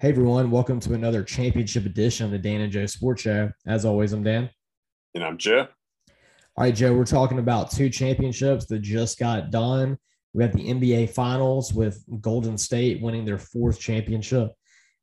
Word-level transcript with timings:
Hey 0.00 0.10
everyone, 0.10 0.52
welcome 0.52 0.78
to 0.78 0.94
another 0.94 1.24
championship 1.24 1.84
edition 1.84 2.24
of 2.24 2.30
the 2.30 2.38
Dan 2.38 2.60
and 2.60 2.70
Joe 2.70 2.86
Sports 2.86 3.22
Show. 3.22 3.50
As 3.66 3.84
always, 3.84 4.12
I'm 4.12 4.22
Dan. 4.22 4.48
And 5.16 5.24
I'm 5.24 5.36
Joe. 5.36 5.66
All 6.56 6.64
right, 6.64 6.72
Joe, 6.72 6.94
we're 6.94 7.04
talking 7.04 7.40
about 7.40 7.72
two 7.72 7.90
championships 7.90 8.66
that 8.66 8.78
just 8.78 9.18
got 9.18 9.50
done. 9.50 9.98
We 10.34 10.44
have 10.44 10.54
the 10.54 10.68
NBA 10.68 11.10
Finals 11.10 11.74
with 11.74 12.04
Golden 12.20 12.56
State 12.56 13.02
winning 13.02 13.24
their 13.24 13.38
fourth 13.38 13.80
championship 13.80 14.52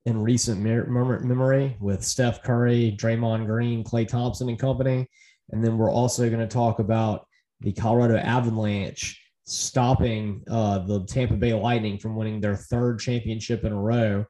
in 0.06 0.22
recent 0.22 0.62
memory 0.62 1.76
with 1.82 2.02
Steph 2.02 2.42
Curry, 2.42 2.96
Draymond 2.98 3.48
Green, 3.48 3.84
Klay 3.84 4.08
Thompson, 4.08 4.48
and 4.48 4.58
company. 4.58 5.10
And 5.50 5.62
then 5.62 5.78
we're 5.78 5.92
also 5.92 6.30
going 6.30 6.40
to 6.40 6.48
talk 6.48 6.80
about 6.80 7.28
the 7.60 7.74
Colorado 7.74 8.16
Avalanche 8.16 9.22
stopping 9.44 10.42
uh, 10.50 10.80
the 10.80 11.04
Tampa 11.04 11.34
Bay 11.34 11.54
Lightning 11.54 12.00
from 12.00 12.16
winning 12.16 12.40
their 12.40 12.56
third 12.56 13.00
championship 13.00 13.66
in 13.66 13.74
a 13.74 13.78
row 13.78 14.26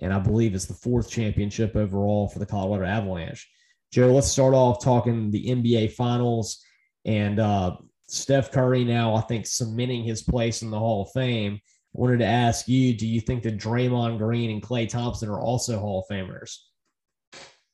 and 0.00 0.12
I 0.12 0.18
believe 0.18 0.54
it's 0.54 0.66
the 0.66 0.74
fourth 0.74 1.10
championship 1.10 1.76
overall 1.76 2.28
for 2.28 2.38
the 2.38 2.46
Colorado 2.46 2.86
Avalanche. 2.86 3.48
Joe, 3.92 4.12
let's 4.12 4.28
start 4.28 4.54
off 4.54 4.82
talking 4.82 5.30
the 5.30 5.46
NBA 5.46 5.92
Finals 5.92 6.64
and 7.04 7.40
uh, 7.40 7.76
Steph 8.08 8.52
Curry 8.52 8.84
now, 8.84 9.14
I 9.14 9.20
think, 9.22 9.46
cementing 9.46 10.04
his 10.04 10.22
place 10.22 10.62
in 10.62 10.70
the 10.70 10.78
Hall 10.78 11.02
of 11.02 11.12
Fame. 11.12 11.60
I 11.62 12.00
wanted 12.00 12.18
to 12.20 12.26
ask 12.26 12.68
you, 12.68 12.96
do 12.96 13.06
you 13.06 13.20
think 13.20 13.42
that 13.42 13.58
Draymond 13.58 14.18
Green 14.18 14.50
and 14.50 14.62
Klay 14.62 14.88
Thompson 14.88 15.28
are 15.28 15.40
also 15.40 15.78
Hall 15.78 16.06
of 16.08 16.14
Famers? 16.14 16.56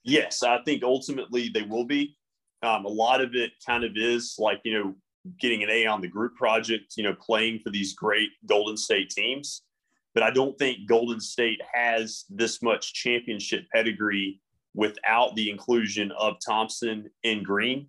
Yes, 0.04 0.42
I 0.42 0.58
think 0.64 0.82
ultimately 0.82 1.50
they 1.50 1.62
will 1.62 1.84
be. 1.84 2.16
Um, 2.62 2.86
a 2.86 2.88
lot 2.88 3.20
of 3.20 3.34
it 3.34 3.50
kind 3.64 3.84
of 3.84 3.92
is 3.96 4.36
like, 4.38 4.60
you 4.64 4.72
know, 4.72 4.94
getting 5.38 5.62
an 5.62 5.70
A 5.70 5.86
on 5.86 6.00
the 6.00 6.08
group 6.08 6.34
project, 6.34 6.94
you 6.96 7.02
know, 7.02 7.14
playing 7.14 7.58
for 7.58 7.70
these 7.70 7.94
great 7.94 8.30
Golden 8.46 8.76
State 8.76 9.10
teams 9.10 9.62
but 10.16 10.22
I 10.22 10.30
don't 10.30 10.58
think 10.58 10.88
Golden 10.88 11.20
State 11.20 11.60
has 11.74 12.24
this 12.30 12.62
much 12.62 12.94
championship 12.94 13.66
pedigree 13.70 14.40
without 14.72 15.36
the 15.36 15.50
inclusion 15.50 16.10
of 16.12 16.38
Thompson 16.42 17.10
and 17.22 17.44
Green. 17.44 17.88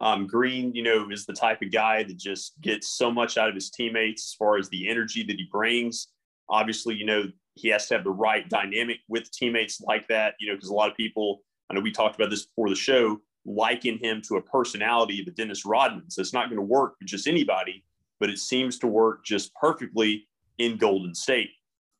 Um, 0.00 0.26
Green, 0.26 0.74
you 0.74 0.82
know, 0.82 1.10
is 1.10 1.26
the 1.26 1.34
type 1.34 1.60
of 1.60 1.70
guy 1.70 2.04
that 2.04 2.16
just 2.16 2.58
gets 2.62 2.96
so 2.96 3.10
much 3.10 3.36
out 3.36 3.50
of 3.50 3.54
his 3.54 3.68
teammates 3.68 4.30
as 4.30 4.34
far 4.38 4.56
as 4.56 4.70
the 4.70 4.88
energy 4.88 5.22
that 5.24 5.36
he 5.36 5.46
brings. 5.52 6.08
Obviously, 6.48 6.94
you 6.94 7.04
know, 7.04 7.24
he 7.52 7.68
has 7.68 7.86
to 7.88 7.96
have 7.96 8.04
the 8.04 8.10
right 8.10 8.48
dynamic 8.48 9.00
with 9.06 9.30
teammates 9.30 9.78
like 9.82 10.08
that, 10.08 10.36
you 10.40 10.48
know, 10.48 10.54
because 10.54 10.70
a 10.70 10.74
lot 10.74 10.90
of 10.90 10.96
people, 10.96 11.42
I 11.68 11.74
know 11.74 11.82
we 11.82 11.92
talked 11.92 12.16
about 12.16 12.30
this 12.30 12.46
before 12.46 12.70
the 12.70 12.76
show, 12.76 13.20
liken 13.44 13.98
him 13.98 14.22
to 14.28 14.36
a 14.36 14.42
personality 14.42 15.20
of 15.20 15.34
Dennis 15.34 15.66
Rodman. 15.66 16.08
So 16.08 16.22
it's 16.22 16.32
not 16.32 16.46
going 16.46 16.56
to 16.56 16.62
work 16.62 16.94
with 16.98 17.10
just 17.10 17.26
anybody, 17.26 17.84
but 18.20 18.30
it 18.30 18.38
seems 18.38 18.78
to 18.78 18.86
work 18.86 19.22
just 19.22 19.52
perfectly 19.52 20.24
in 20.56 20.78
Golden 20.78 21.14
State. 21.14 21.50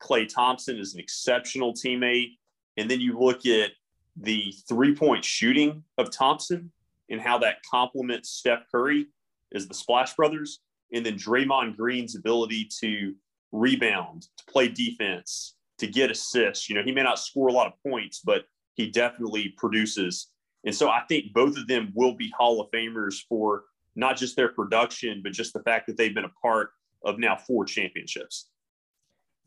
Klay 0.00 0.28
Thompson 0.28 0.78
is 0.78 0.94
an 0.94 1.00
exceptional 1.00 1.74
teammate. 1.74 2.36
And 2.76 2.90
then 2.90 3.00
you 3.00 3.18
look 3.18 3.46
at 3.46 3.70
the 4.16 4.52
three 4.68 4.94
point 4.94 5.24
shooting 5.24 5.82
of 5.96 6.10
Thompson 6.10 6.72
and 7.10 7.20
how 7.20 7.38
that 7.38 7.56
complements 7.68 8.30
Steph 8.30 8.64
Curry 8.70 9.06
as 9.54 9.66
the 9.66 9.74
Splash 9.74 10.14
Brothers. 10.14 10.60
And 10.92 11.04
then 11.04 11.16
Draymond 11.16 11.76
Green's 11.76 12.16
ability 12.16 12.68
to 12.80 13.14
rebound, 13.52 14.22
to 14.22 14.44
play 14.46 14.68
defense, 14.68 15.56
to 15.78 15.86
get 15.86 16.10
assists. 16.10 16.68
You 16.68 16.76
know, 16.76 16.82
he 16.82 16.92
may 16.92 17.02
not 17.02 17.18
score 17.18 17.48
a 17.48 17.52
lot 17.52 17.66
of 17.66 17.72
points, 17.82 18.20
but 18.24 18.44
he 18.74 18.90
definitely 18.90 19.54
produces. 19.56 20.28
And 20.64 20.74
so 20.74 20.88
I 20.88 21.02
think 21.08 21.32
both 21.32 21.56
of 21.56 21.66
them 21.66 21.92
will 21.94 22.14
be 22.14 22.32
Hall 22.36 22.60
of 22.60 22.70
Famers 22.70 23.16
for 23.28 23.64
not 23.96 24.16
just 24.16 24.36
their 24.36 24.48
production, 24.48 25.20
but 25.22 25.32
just 25.32 25.52
the 25.52 25.62
fact 25.62 25.86
that 25.86 25.96
they've 25.96 26.14
been 26.14 26.24
a 26.24 26.40
part 26.42 26.70
of 27.04 27.18
now 27.18 27.36
four 27.36 27.64
championships. 27.64 28.48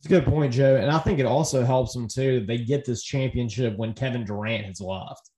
It's 0.02 0.08
a 0.08 0.20
good 0.20 0.26
point, 0.26 0.52
Joe. 0.52 0.78
And 0.78 0.90
I 0.90 0.98
think 0.98 1.20
it 1.20 1.28
also 1.28 1.64
helps 1.64 1.94
them 1.94 2.08
too. 2.08 2.44
They 2.44 2.58
get 2.58 2.86
this 2.86 3.04
championship 3.04 3.78
when 3.78 3.94
Kevin 3.94 4.26
Durant 4.26 4.66
has 4.66 4.82
left. 4.82 5.30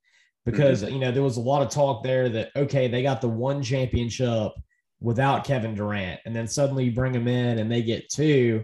Because, 0.46 0.84
mm-hmm. 0.84 0.94
you 0.94 1.00
know, 1.02 1.12
there 1.12 1.22
was 1.22 1.36
a 1.36 1.42
lot 1.42 1.62
of 1.62 1.70
talk 1.70 2.02
there 2.02 2.30
that, 2.30 2.50
okay, 2.56 2.88
they 2.88 3.04
got 3.04 3.20
the 3.20 3.28
one 3.28 3.62
championship 3.62 4.54
without 5.02 5.44
Kevin 5.44 5.76
Durant. 5.76 6.22
And 6.26 6.34
then 6.34 6.48
suddenly 6.48 6.86
you 6.86 6.94
bring 6.94 7.12
them 7.12 7.28
in 7.28 7.60
and 7.60 7.70
they 7.70 7.84
get 7.84 8.08
two. 8.08 8.64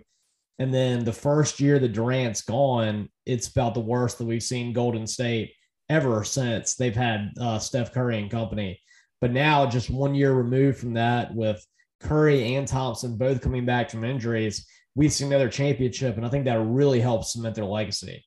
And 0.57 0.73
then 0.73 1.03
the 1.03 1.11
first 1.11 1.59
year 1.59 1.79
that 1.79 1.91
Durant's 1.91 2.43
gone, 2.43 3.09
it's 3.25 3.49
about 3.49 3.73
the 3.73 3.81
worst 3.81 4.19
that 4.19 4.25
we've 4.25 4.41
seen 4.41 4.71
Golden 4.71 5.05
State 5.05 5.51
ever 5.89 6.23
since 6.23 6.75
they've 6.75 6.95
had 6.95 7.31
uh, 7.41 7.59
Steph 7.59 7.91
Curry 7.91 8.19
and 8.21 8.31
company. 8.31 8.79
But 9.19 9.31
now, 9.31 9.65
just 9.65 9.89
one 9.89 10.15
year 10.15 10.31
removed 10.31 10.79
from 10.79 10.93
that, 10.93 11.35
with 11.35 11.61
Curry 11.99 12.55
and 12.55 12.65
Thompson 12.65 13.17
both 13.17 13.41
coming 13.41 13.65
back 13.65 13.89
from 13.89 14.05
injuries, 14.05 14.65
we've 14.95 15.13
seen 15.13 15.27
another 15.27 15.49
championship, 15.49 16.17
and 16.17 16.25
I 16.25 16.29
think 16.29 16.45
that 16.45 16.59
really 16.59 16.99
helps 16.99 17.33
cement 17.33 17.55
their 17.55 17.65
legacy. 17.65 18.25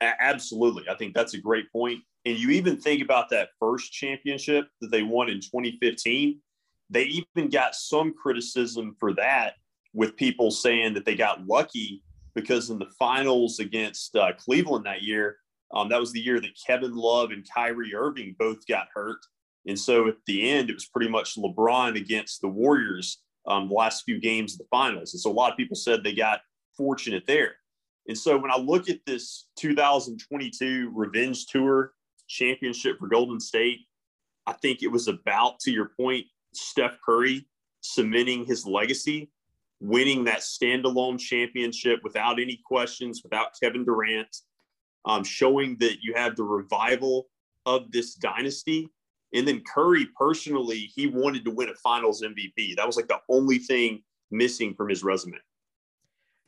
Absolutely. 0.00 0.84
I 0.88 0.94
think 0.94 1.14
that's 1.14 1.34
a 1.34 1.40
great 1.40 1.70
point. 1.70 2.00
And 2.24 2.36
you 2.36 2.50
even 2.50 2.76
think 2.76 3.02
about 3.02 3.30
that 3.30 3.50
first 3.58 3.92
championship 3.92 4.66
that 4.80 4.90
they 4.90 5.02
won 5.02 5.28
in 5.28 5.40
2015. 5.40 6.38
They 6.90 7.04
even 7.04 7.50
got 7.50 7.74
some 7.74 8.12
criticism 8.12 8.96
for 8.98 9.14
that, 9.14 9.54
with 9.94 10.16
people 10.16 10.50
saying 10.50 10.94
that 10.94 11.04
they 11.04 11.14
got 11.14 11.46
lucky 11.46 12.02
because 12.34 12.70
in 12.70 12.78
the 12.78 12.90
finals 12.98 13.58
against 13.58 14.16
uh, 14.16 14.32
Cleveland 14.38 14.86
that 14.86 15.02
year, 15.02 15.36
um, 15.74 15.88
that 15.88 16.00
was 16.00 16.12
the 16.12 16.20
year 16.20 16.40
that 16.40 16.58
Kevin 16.66 16.94
Love 16.94 17.30
and 17.30 17.46
Kyrie 17.48 17.94
Irving 17.94 18.34
both 18.38 18.66
got 18.66 18.88
hurt. 18.94 19.18
And 19.66 19.78
so 19.78 20.08
at 20.08 20.16
the 20.26 20.48
end, 20.48 20.70
it 20.70 20.74
was 20.74 20.86
pretty 20.86 21.10
much 21.10 21.36
LeBron 21.36 21.96
against 21.96 22.40
the 22.40 22.48
Warriors 22.48 23.22
um, 23.46 23.68
the 23.68 23.74
last 23.74 24.04
few 24.04 24.20
games 24.20 24.54
of 24.54 24.58
the 24.58 24.66
finals. 24.70 25.14
And 25.14 25.20
so 25.20 25.30
a 25.30 25.32
lot 25.32 25.50
of 25.50 25.56
people 25.56 25.76
said 25.76 26.02
they 26.02 26.14
got 26.14 26.40
fortunate 26.76 27.24
there. 27.26 27.56
And 28.08 28.18
so 28.18 28.36
when 28.36 28.50
I 28.50 28.58
look 28.58 28.88
at 28.88 29.00
this 29.06 29.48
2022 29.56 30.90
Revenge 30.94 31.46
Tour 31.46 31.92
championship 32.28 32.98
for 32.98 33.08
Golden 33.08 33.38
State, 33.38 33.80
I 34.46 34.52
think 34.54 34.82
it 34.82 34.88
was 34.88 35.08
about, 35.08 35.60
to 35.60 35.70
your 35.70 35.92
point, 35.96 36.26
Steph 36.52 36.98
Curry 37.04 37.46
cementing 37.80 38.44
his 38.44 38.66
legacy, 38.66 39.30
winning 39.80 40.24
that 40.24 40.40
standalone 40.40 41.18
championship 41.18 42.00
without 42.02 42.40
any 42.40 42.60
questions, 42.64 43.22
without 43.22 43.54
Kevin 43.60 43.84
Durant, 43.84 44.36
um, 45.04 45.24
showing 45.24 45.76
that 45.78 45.98
you 46.02 46.14
have 46.14 46.36
the 46.36 46.44
revival 46.44 47.28
of 47.66 47.90
this 47.92 48.14
dynasty 48.14 48.88
and 49.34 49.48
then 49.48 49.62
Curry 49.72 50.08
personally, 50.18 50.90
he 50.94 51.06
wanted 51.06 51.44
to 51.44 51.50
win 51.50 51.68
a 51.68 51.74
finals 51.74 52.22
MVP. 52.22 52.76
That 52.76 52.86
was 52.86 52.96
like 52.96 53.08
the 53.08 53.20
only 53.28 53.58
thing 53.58 54.02
missing 54.30 54.74
from 54.74 54.88
his 54.88 55.02
resume. 55.02 55.38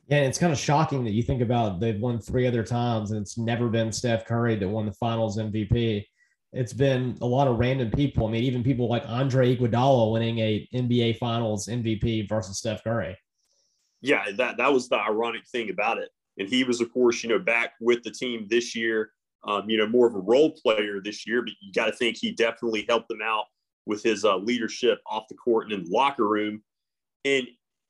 Yeah, 0.07 0.21
it's 0.21 0.37
kind 0.37 0.53
of 0.53 0.59
shocking 0.59 1.03
that 1.05 1.13
you 1.13 1.23
think 1.23 1.41
about 1.41 1.79
they've 1.79 1.99
won 1.99 2.19
three 2.19 2.45
other 2.45 2.63
times 2.63 3.09
and 3.09 3.19
it's 3.21 3.39
never 3.39 3.69
been 3.69 3.91
Steph 3.91 4.25
Curry 4.25 4.55
that 4.55 4.69
won 4.69 4.85
the 4.85 4.93
finals 4.93 5.39
MVP. 5.39 6.05
It's 6.53 6.73
been 6.73 7.17
a 7.21 7.25
lot 7.25 7.47
of 7.47 7.57
random 7.57 7.89
people. 7.89 8.27
I 8.27 8.31
mean, 8.31 8.43
even 8.43 8.63
people 8.63 8.87
like 8.87 9.03
Andre 9.07 9.55
Iguodala 9.55 10.13
winning 10.13 10.39
a 10.39 10.67
NBA 10.73 11.17
Finals 11.17 11.67
MVP 11.67 12.29
versus 12.29 12.59
Steph 12.59 12.83
Curry. 12.83 13.17
Yeah, 14.01 14.25
that 14.37 14.57
that 14.57 14.71
was 14.71 14.87
the 14.87 14.97
ironic 14.97 15.45
thing 15.47 15.69
about 15.69 15.97
it. 15.97 16.09
And 16.37 16.47
he 16.47 16.63
was, 16.63 16.81
of 16.81 16.93
course, 16.93 17.23
you 17.23 17.29
know, 17.29 17.39
back 17.39 17.73
with 17.81 18.03
the 18.03 18.11
team 18.11 18.45
this 18.47 18.75
year 18.75 19.09
um, 19.45 19.69
you 19.69 19.77
know, 19.77 19.87
more 19.87 20.07
of 20.07 20.15
a 20.15 20.19
role 20.19 20.51
player 20.51 20.99
this 21.03 21.27
year, 21.27 21.41
but 21.41 21.53
you 21.61 21.71
got 21.71 21.85
to 21.85 21.91
think 21.91 22.17
he 22.17 22.31
definitely 22.31 22.85
helped 22.87 23.09
them 23.09 23.21
out 23.23 23.45
with 23.85 24.03
his 24.03 24.25
uh, 24.25 24.37
leadership 24.37 24.99
off 25.05 25.27
the 25.29 25.35
court 25.35 25.65
and 25.65 25.73
in 25.73 25.83
the 25.83 25.95
locker 25.95 26.27
room. 26.27 26.61
And 27.23 27.47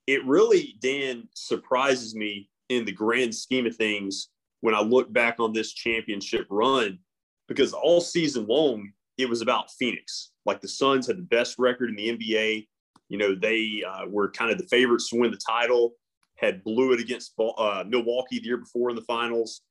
it 0.08 0.26
really, 0.26 0.76
Dan, 0.82 1.28
surprises 1.34 2.16
me 2.16 2.50
in 2.70 2.86
the 2.86 2.92
grand 2.92 3.34
scheme 3.34 3.66
of 3.66 3.76
things 3.76 4.30
when 4.62 4.76
I 4.76 4.82
look 4.82 5.12
back 5.12 5.40
on 5.40 5.54
this 5.54 5.74
championship 5.74 6.48
run, 6.50 7.00
because 7.48 7.74
all 7.74 8.02
season 8.02 8.48
long, 8.48 8.92
it 9.18 9.30
was 9.30 9.42
about 9.42 9.72
Phoenix. 9.72 10.32
Like 10.46 10.62
the 10.62 10.68
Suns 10.68 11.08
had 11.08 11.18
the 11.18 11.24
best 11.24 11.58
record 11.58 11.90
in 11.90 11.96
the 11.96 12.18
NBA. 12.18 12.68
You 13.10 13.18
know, 13.18 13.36
they 13.36 13.84
uh, 13.88 14.08
were 14.08 14.32
kind 14.32 14.52
of 14.52 14.58
the 14.58 14.68
favorites 14.68 15.10
to 15.10 15.20
win 15.20 15.32
the 15.32 15.38
title, 15.38 15.94
had 16.36 16.64
blew 16.64 16.92
it 16.94 17.00
against 17.00 17.34
uh, 17.40 17.84
Milwaukee 17.88 18.40
the 18.40 18.46
year 18.46 18.58
before 18.58 18.90
in 18.90 18.96
the 18.96 19.04
finals. 19.04 19.62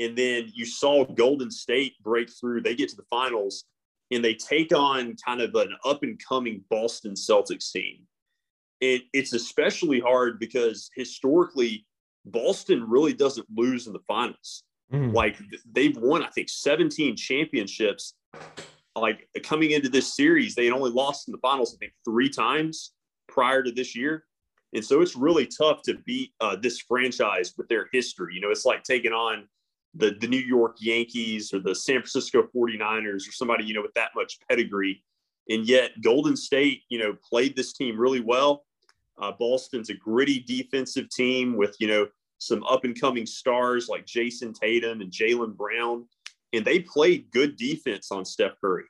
And 0.00 0.16
then 0.16 0.50
you 0.54 0.64
saw 0.64 1.04
Golden 1.04 1.50
State 1.50 1.94
break 2.02 2.30
through. 2.30 2.62
They 2.62 2.74
get 2.74 2.88
to 2.88 2.96
the 2.96 3.04
finals 3.10 3.64
and 4.10 4.24
they 4.24 4.34
take 4.34 4.74
on 4.74 5.14
kind 5.24 5.40
of 5.40 5.54
an 5.54 5.74
up 5.84 6.02
and 6.02 6.18
coming 6.26 6.64
Boston 6.70 7.12
Celtics 7.12 7.70
team. 7.70 8.06
It, 8.80 9.02
it's 9.12 9.34
especially 9.34 10.00
hard 10.00 10.40
because 10.40 10.90
historically, 10.96 11.86
Boston 12.24 12.88
really 12.88 13.12
doesn't 13.12 13.46
lose 13.54 13.86
in 13.86 13.92
the 13.92 14.00
finals. 14.08 14.64
Mm. 14.92 15.12
Like 15.14 15.36
they've 15.72 15.96
won, 15.96 16.22
I 16.22 16.28
think, 16.28 16.48
17 16.48 17.16
championships. 17.16 18.14
Like 18.96 19.28
coming 19.42 19.70
into 19.72 19.88
this 19.88 20.16
series, 20.16 20.54
they 20.54 20.64
had 20.64 20.74
only 20.74 20.90
lost 20.90 21.28
in 21.28 21.32
the 21.32 21.38
finals, 21.38 21.74
I 21.74 21.78
think, 21.78 21.92
three 22.04 22.28
times 22.28 22.92
prior 23.28 23.62
to 23.62 23.70
this 23.70 23.94
year. 23.94 24.24
And 24.72 24.84
so 24.84 25.02
it's 25.02 25.16
really 25.16 25.46
tough 25.46 25.82
to 25.82 25.94
beat 26.06 26.32
uh, 26.40 26.56
this 26.56 26.80
franchise 26.80 27.54
with 27.56 27.68
their 27.68 27.88
history. 27.92 28.34
You 28.34 28.40
know, 28.40 28.50
it's 28.50 28.64
like 28.64 28.82
taking 28.82 29.12
on 29.12 29.48
the, 29.94 30.16
the 30.20 30.28
New 30.28 30.38
York 30.38 30.76
Yankees 30.80 31.52
or 31.52 31.60
the 31.60 31.74
San 31.74 31.96
Francisco 31.96 32.48
49ers 32.54 33.28
or 33.28 33.32
somebody, 33.32 33.64
you 33.64 33.74
know, 33.74 33.82
with 33.82 33.94
that 33.94 34.10
much 34.14 34.38
pedigree. 34.48 35.02
And 35.48 35.66
yet 35.66 36.00
Golden 36.00 36.36
State, 36.36 36.82
you 36.88 36.98
know, 36.98 37.16
played 37.28 37.56
this 37.56 37.72
team 37.72 37.98
really 37.98 38.20
well. 38.20 38.64
Uh, 39.18 39.32
Boston's 39.32 39.90
a 39.90 39.94
gritty 39.94 40.40
defensive 40.40 41.10
team 41.10 41.56
with, 41.56 41.76
you 41.80 41.88
know, 41.88 42.06
some 42.40 42.64
up 42.64 42.84
and 42.84 42.98
coming 42.98 43.26
stars 43.26 43.88
like 43.88 44.06
Jayson 44.06 44.54
Tatum 44.54 45.00
and 45.00 45.12
Jaylen 45.12 45.56
Brown, 45.56 46.06
and 46.52 46.64
they 46.64 46.80
played 46.80 47.30
good 47.30 47.56
defense 47.56 48.10
on 48.10 48.24
Steph 48.24 48.58
Curry. 48.60 48.84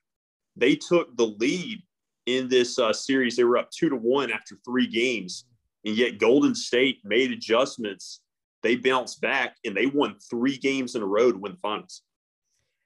They 0.56 0.76
took 0.76 1.16
the 1.16 1.26
lead 1.26 1.82
in 2.26 2.48
this 2.48 2.78
uh, 2.78 2.92
series. 2.92 3.36
They 3.36 3.44
were 3.44 3.58
up 3.58 3.70
two 3.70 3.88
to 3.88 3.96
one 3.96 4.30
after 4.30 4.56
three 4.64 4.86
games, 4.86 5.46
and 5.84 5.96
yet 5.96 6.18
Golden 6.18 6.54
State 6.54 7.00
made 7.04 7.32
adjustments. 7.32 8.20
They 8.62 8.76
bounced 8.76 9.20
back 9.20 9.56
and 9.64 9.76
they 9.76 9.86
won 9.86 10.16
three 10.30 10.56
games 10.56 10.94
in 10.94 11.02
a 11.02 11.06
row 11.06 11.32
to 11.32 11.38
win 11.38 11.52
the 11.52 11.58
finals. 11.58 12.02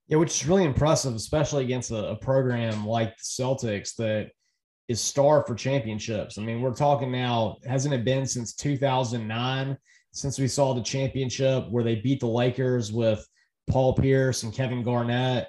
Yeah, 0.09 0.19
which 0.19 0.43
is 0.43 0.47
really 0.47 0.65
impressive, 0.65 1.15
especially 1.15 1.65
against 1.65 1.91
a, 1.91 2.11
a 2.11 2.17
program 2.17 2.87
like 2.87 3.17
the 3.17 3.25
Celtics 3.25 3.97
that 3.97 4.31
is 4.88 5.00
starved 5.00 5.47
for 5.47 5.55
championships. 5.55 6.37
I 6.37 6.43
mean, 6.43 6.61
we're 6.61 6.75
talking 6.75 7.11
now, 7.11 7.56
hasn't 7.67 7.94
it 7.94 8.05
been 8.05 8.26
since 8.26 8.55
2009 8.55 9.79
since 10.15 10.38
we 10.38 10.47
saw 10.47 10.73
the 10.73 10.82
championship 10.82 11.69
where 11.71 11.82
they 11.82 11.97
beat 11.97 12.21
the 12.21 12.26
Lakers 12.26 12.93
with 12.93 13.26
Paul 13.69 13.94
Pierce 13.94 14.44
and 14.44 14.55
Kevin 14.55 14.82
Garnett 14.82 15.49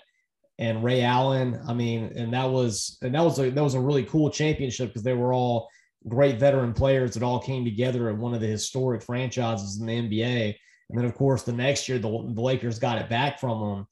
and 0.57 0.83
Ray 0.83 1.03
Allen. 1.03 1.59
I 1.67 1.73
mean, 1.73 2.11
and 2.15 2.33
that 2.33 2.49
was 2.49 2.97
and 3.01 3.13
that 3.13 3.23
was 3.23 3.39
a 3.39 3.51
that 3.51 3.63
was 3.63 3.75
a 3.75 3.79
really 3.79 4.03
cool 4.03 4.29
championship 4.31 4.89
because 4.89 5.03
they 5.03 5.13
were 5.13 5.33
all 5.33 5.69
great 6.07 6.39
veteran 6.39 6.73
players 6.73 7.13
that 7.13 7.23
all 7.23 7.39
came 7.39 7.65
together 7.65 8.09
at 8.09 8.17
one 8.17 8.33
of 8.33 8.41
the 8.41 8.47
historic 8.47 9.01
franchises 9.01 9.79
in 9.79 9.85
the 9.85 9.93
NBA. 9.93 10.55
And 10.89 10.99
then, 10.99 11.05
of 11.05 11.15
course, 11.15 11.43
the 11.43 11.53
next 11.53 11.89
year 11.89 11.97
the, 11.97 12.09
the 12.09 12.41
Lakers 12.41 12.79
got 12.79 12.99
it 12.99 13.09
back 13.09 13.39
from 13.39 13.59
them. 13.59 13.87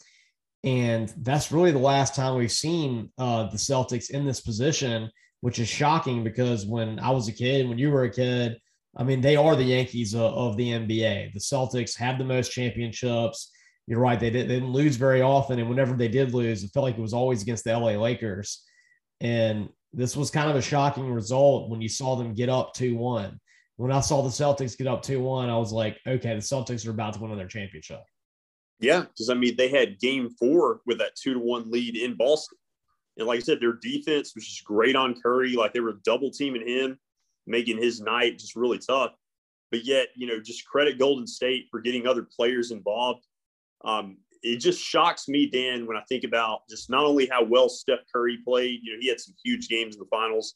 And 0.64 1.14
that's 1.18 1.52
really 1.52 1.72
the 1.72 1.80
last 1.80 2.16
time 2.16 2.36
we've 2.36 2.52
seen 2.52 3.12
uh, 3.18 3.50
the 3.50 3.58
Celtics 3.58 4.12
in 4.12 4.26
this 4.26 4.42
position, 4.42 5.10
which 5.42 5.60
is 5.60 5.68
shocking 5.68 6.24
because 6.24 6.66
when 6.66 7.00
I 7.00 7.10
was 7.10 7.28
a 7.28 7.34
kid, 7.34 7.68
when 7.68 7.78
you 7.78 7.92
were 7.92 8.04
a 8.04 8.12
kid, 8.12 8.58
I 8.96 9.04
mean, 9.04 9.22
they 9.22 9.36
are 9.36 9.56
the 9.56 9.64
Yankees 9.64 10.14
of, 10.14 10.22
of 10.22 10.56
the 10.56 10.70
NBA. 10.70 11.34
The 11.34 11.40
Celtics 11.40 11.98
have 11.98 12.18
the 12.18 12.24
most 12.24 12.52
championships. 12.52 13.52
You're 13.88 14.00
right; 14.00 14.20
they, 14.20 14.30
did, 14.30 14.48
they 14.48 14.56
didn't 14.56 14.72
lose 14.72 14.96
very 14.96 15.22
often, 15.22 15.60
and 15.60 15.68
whenever 15.68 15.98
they 15.98 16.08
did 16.08 16.34
lose, 16.34 16.64
it 16.64 16.72
felt 16.74 16.86
like 16.86 16.98
it 16.98 17.02
was 17.02 17.14
always 17.14 17.42
against 17.42 17.66
the 17.66 17.78
LA 17.78 17.92
Lakers. 17.92 18.64
And 19.20 19.68
this 19.94 20.18
was 20.18 20.32
kind 20.32 20.50
of 20.50 20.56
a 20.56 20.62
shocking 20.62 21.12
result 21.12 21.70
when 21.70 21.82
you 21.82 21.90
saw 21.90 22.16
them 22.16 22.34
get 22.34 22.50
up 22.50 22.74
two 22.74 22.96
one. 22.96 23.40
When 23.78 23.92
I 23.92 24.02
saw 24.02 24.22
the 24.22 24.30
Celtics 24.30 24.78
get 24.78 24.88
up 24.88 25.02
two 25.02 25.22
one, 25.22 25.50
I 25.50 25.58
was 25.58 25.72
like, 25.72 26.00
okay, 26.06 26.34
the 26.34 26.42
Celtics 26.42 26.88
are 26.88 26.92
about 26.92 27.14
to 27.14 27.20
win 27.20 27.36
their 27.38 27.48
championship. 27.48 28.02
Yeah, 28.80 29.02
because 29.02 29.30
I 29.30 29.36
mean, 29.36 29.56
they 29.56 29.70
had 29.70 30.00
Game 30.00 30.30
Four 30.40 30.82
with 30.86 30.98
that 30.98 31.16
two 31.16 31.34
to 31.34 31.40
one 31.40 31.70
lead 31.72 31.96
in 31.96 32.16
Boston, 32.16 32.58
and 33.18 33.28
like 33.28 33.38
I 33.38 33.44
said, 33.44 33.60
their 33.62 33.78
defense 33.82 34.34
was 34.36 34.46
just 34.46 34.66
great 34.66 34.96
on 34.96 35.20
Curry. 35.22 35.54
Like 35.54 35.74
they 35.74 35.80
were 35.80 36.00
double 36.04 36.32
teaming 36.32 36.68
him 36.68 37.00
making 37.46 37.78
his 37.78 38.02
night 38.02 38.40
just 38.40 38.56
really 38.56 38.80
tough. 38.80 39.12
But 39.72 39.86
yet, 39.86 40.10
you 40.16 40.28
know, 40.28 40.40
just 40.40 40.66
credit 40.66 41.00
Golden 41.00 41.28
State 41.28 41.68
for 41.72 41.82
getting 41.82 42.08
other 42.08 42.24
players 42.24 42.72
involved. 42.72 43.26
Um, 43.84 44.18
it 44.44 44.58
just 44.58 44.82
shocks 44.82 45.30
me, 45.30 45.50
Dan, 45.50 45.88
when 45.88 45.96
I 45.96 46.04
think 46.10 46.26
about 46.26 46.68
just 46.70 46.90
not 46.90 47.06
only 47.06 47.28
how 47.28 47.44
well 47.44 47.70
Steph 47.70 48.00
Curry 48.14 48.40
played, 48.46 48.82
you 48.84 48.94
know, 48.94 49.00
he 49.00 49.08
had 49.08 49.20
some 49.20 49.34
huge 49.44 49.70
games 49.70 49.96
in 49.96 50.00
the 50.00 50.08
finals, 50.12 50.56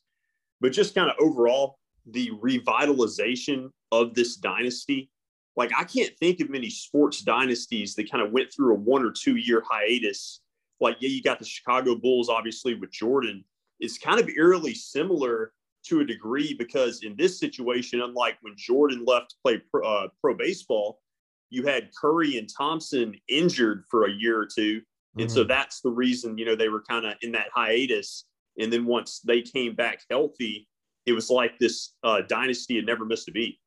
but 0.60 0.74
just 0.74 0.94
kind 0.94 1.10
of 1.10 1.16
overall 1.20 1.80
the 2.06 2.30
revitalization 2.42 3.70
of 3.94 4.14
this 4.14 4.36
dynasty. 4.36 5.10
Like, 5.56 5.72
I 5.76 5.86
can't 5.86 6.16
think 6.20 6.42
of 6.42 6.50
many 6.50 6.70
sports 6.70 7.22
dynasties 7.22 7.96
that 7.96 8.12
kind 8.12 8.24
of 8.24 8.32
went 8.32 8.52
through 8.54 8.74
a 8.74 8.78
one 8.78 9.04
or 9.04 9.12
two 9.12 9.38
year 9.38 9.64
hiatus. 9.70 10.42
Like, 10.82 10.98
yeah, 11.00 11.10
you 11.10 11.24
got 11.24 11.40
the 11.40 11.46
Chicago 11.46 11.96
Bulls, 11.96 12.30
obviously, 12.30 12.76
with 12.76 12.92
Jordan. 12.92 13.44
It's 13.80 13.98
kind 13.98 14.20
of 14.20 14.30
eerily 14.30 14.74
similar 14.74 15.54
to 15.86 16.02
a 16.02 16.06
degree 16.06 16.54
because 16.54 17.04
in 17.04 17.16
this 17.16 17.40
situation, 17.40 18.02
unlike 18.02 18.38
when 18.42 18.54
Jordan 18.58 19.06
left 19.06 19.30
to 19.30 19.36
play 19.44 19.62
pro, 19.72 19.88
uh, 19.88 20.08
pro 20.22 20.36
baseball, 20.36 21.00
you 21.50 21.64
had 21.66 21.90
Curry 22.00 22.38
and 22.38 22.50
Thompson 22.56 23.16
injured 23.30 23.84
for 23.90 24.06
a 24.06 24.12
year 24.12 24.40
or 24.40 24.46
2 24.46 24.80
mm-hmm. 24.80 25.22
And 25.22 25.32
so 25.32 25.42
mm-hmm. 25.42 25.50
that's 25.50 25.82
the 25.82 25.92
reason, 25.92 26.38
you 26.38 26.46
know, 26.46 26.56
they 26.56 26.70
were 26.70 26.84
kind 26.84 27.06
of 27.06 27.16
in 27.22 27.32
that 27.34 27.48
hiatus. 27.54 28.26
And 28.60 28.72
then 28.72 28.86
once 28.86 29.20
they 29.20 29.42
came 29.42 29.76
back 29.76 30.02
healthy, 30.10 30.68
it 31.06 31.14
was 31.14 31.30
like 31.30 31.58
this 31.60 31.94
uh, 32.04 32.22
dynasty 32.28 32.76
had 32.76 32.86
never 32.86 33.06
missed 33.06 33.30
a 33.30 33.32
beat. 33.32 33.58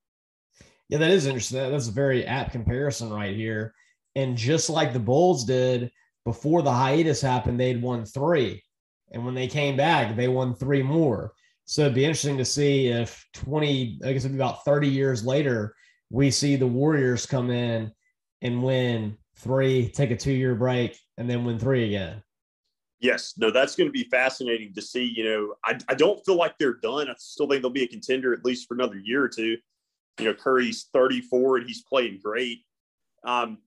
Yeah, 0.88 0.98
that 0.98 1.10
is 1.10 1.26
interesting. 1.26 1.70
That's 1.70 1.88
a 1.88 1.92
very 1.92 2.26
apt 2.26 2.52
comparison 2.52 3.10
right 3.10 3.34
here. 3.34 3.74
And 4.16 4.36
just 4.36 4.68
like 4.68 4.92
the 4.92 4.98
Bulls 4.98 5.44
did 5.44 5.90
before 6.24 6.62
the 6.62 6.72
hiatus 6.72 7.20
happened, 7.20 7.58
they'd 7.58 7.80
won 7.80 8.04
three. 8.04 8.62
And 9.12 9.24
when 9.24 9.34
they 9.34 9.46
came 9.46 9.76
back, 9.76 10.16
they 10.16 10.28
won 10.28 10.54
three 10.54 10.82
more. 10.82 11.32
So 11.64 11.82
it'd 11.82 11.94
be 11.94 12.04
interesting 12.04 12.36
to 12.38 12.44
see 12.44 12.88
if 12.88 13.24
20, 13.34 14.00
I 14.04 14.12
guess 14.12 14.24
it'd 14.24 14.36
be 14.36 14.42
about 14.42 14.64
30 14.64 14.88
years 14.88 15.24
later, 15.24 15.74
we 16.10 16.30
see 16.30 16.56
the 16.56 16.66
Warriors 16.66 17.24
come 17.24 17.50
in 17.50 17.92
and 18.42 18.62
win 18.62 19.16
three, 19.36 19.88
take 19.88 20.10
a 20.10 20.16
two 20.16 20.32
year 20.32 20.54
break, 20.54 20.98
and 21.16 21.30
then 21.30 21.44
win 21.44 21.58
three 21.58 21.86
again. 21.86 22.22
Yes, 22.98 23.34
no, 23.38 23.50
that's 23.50 23.76
going 23.76 23.88
to 23.88 23.92
be 23.92 24.04
fascinating 24.10 24.74
to 24.74 24.82
see. 24.82 25.04
You 25.04 25.24
know, 25.24 25.54
I, 25.64 25.78
I 25.88 25.94
don't 25.94 26.22
feel 26.26 26.36
like 26.36 26.58
they're 26.58 26.74
done. 26.82 27.08
I 27.08 27.14
still 27.16 27.48
think 27.48 27.62
they'll 27.62 27.70
be 27.70 27.84
a 27.84 27.88
contender 27.88 28.34
at 28.34 28.44
least 28.44 28.68
for 28.68 28.74
another 28.74 28.98
year 28.98 29.22
or 29.22 29.28
two. 29.28 29.56
You 30.18 30.26
know, 30.26 30.34
Curry's 30.34 30.88
34 30.92 31.58
and 31.58 31.66
he's 31.66 31.82
playing 31.82 32.20
great. 32.22 32.58
Um, 33.24 33.58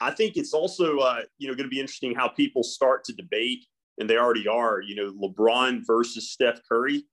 I 0.00 0.10
think 0.10 0.36
it's 0.36 0.52
also, 0.52 0.98
uh, 0.98 1.20
you 1.38 1.46
know, 1.46 1.54
going 1.54 1.68
to 1.68 1.74
be 1.74 1.78
interesting 1.78 2.16
how 2.16 2.28
people 2.28 2.64
start 2.64 3.04
to 3.04 3.12
debate, 3.12 3.64
and 3.98 4.10
they 4.10 4.16
already 4.16 4.48
are, 4.48 4.80
you 4.80 4.96
know, 4.96 5.12
LeBron 5.12 5.82
versus 5.86 6.30
Steph 6.30 6.60
Curry 6.68 7.04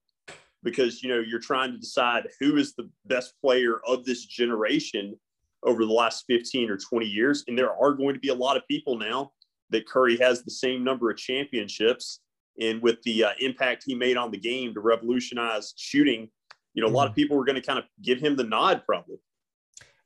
because 0.64 1.02
you 1.02 1.10
know 1.10 1.20
you're 1.20 1.40
trying 1.40 1.72
to 1.72 1.78
decide 1.78 2.28
who 2.40 2.58
is 2.58 2.74
the 2.74 2.90
best 3.06 3.34
player 3.42 3.82
of 3.88 4.06
this 4.06 4.26
generation 4.26 5.16
over 5.64 5.86
the 5.86 5.92
last 5.92 6.26
15 6.28 6.70
or 6.70 6.78
20 6.78 7.06
years 7.06 7.44
and 7.48 7.58
there 7.58 7.74
are 7.74 7.94
going 7.94 8.14
to 8.14 8.20
be 8.20 8.30
a 8.30 8.36
lot 8.36 8.58
of 8.58 8.68
people 8.68 8.98
now 8.98 9.32
that 9.70 9.88
Curry 9.88 10.18
has 10.18 10.44
the 10.44 10.52
same 10.52 10.84
number 10.84 11.10
of 11.10 11.18
championships 11.18 12.20
and 12.60 12.82
with 12.82 13.02
the 13.04 13.24
uh, 13.24 13.32
impact 13.40 13.84
he 13.86 13.96
made 13.96 14.18
on 14.18 14.32
the 14.32 14.38
game 14.38 14.74
to 14.74 14.80
revolutionize 14.80 15.74
shooting 15.78 16.30
you 16.74 16.82
know 16.82 16.90
a 16.90 16.90
lot 16.90 17.08
of 17.08 17.14
mm. 17.14 17.18
people 17.18 17.38
were 17.38 17.46
going 17.46 17.56
to 17.56 17.62
kind 17.62 17.80
of 17.80 17.86
give 18.02 18.20
him 18.20 18.36
the 18.36 18.44
nod 18.44 18.84
probably 18.86 19.18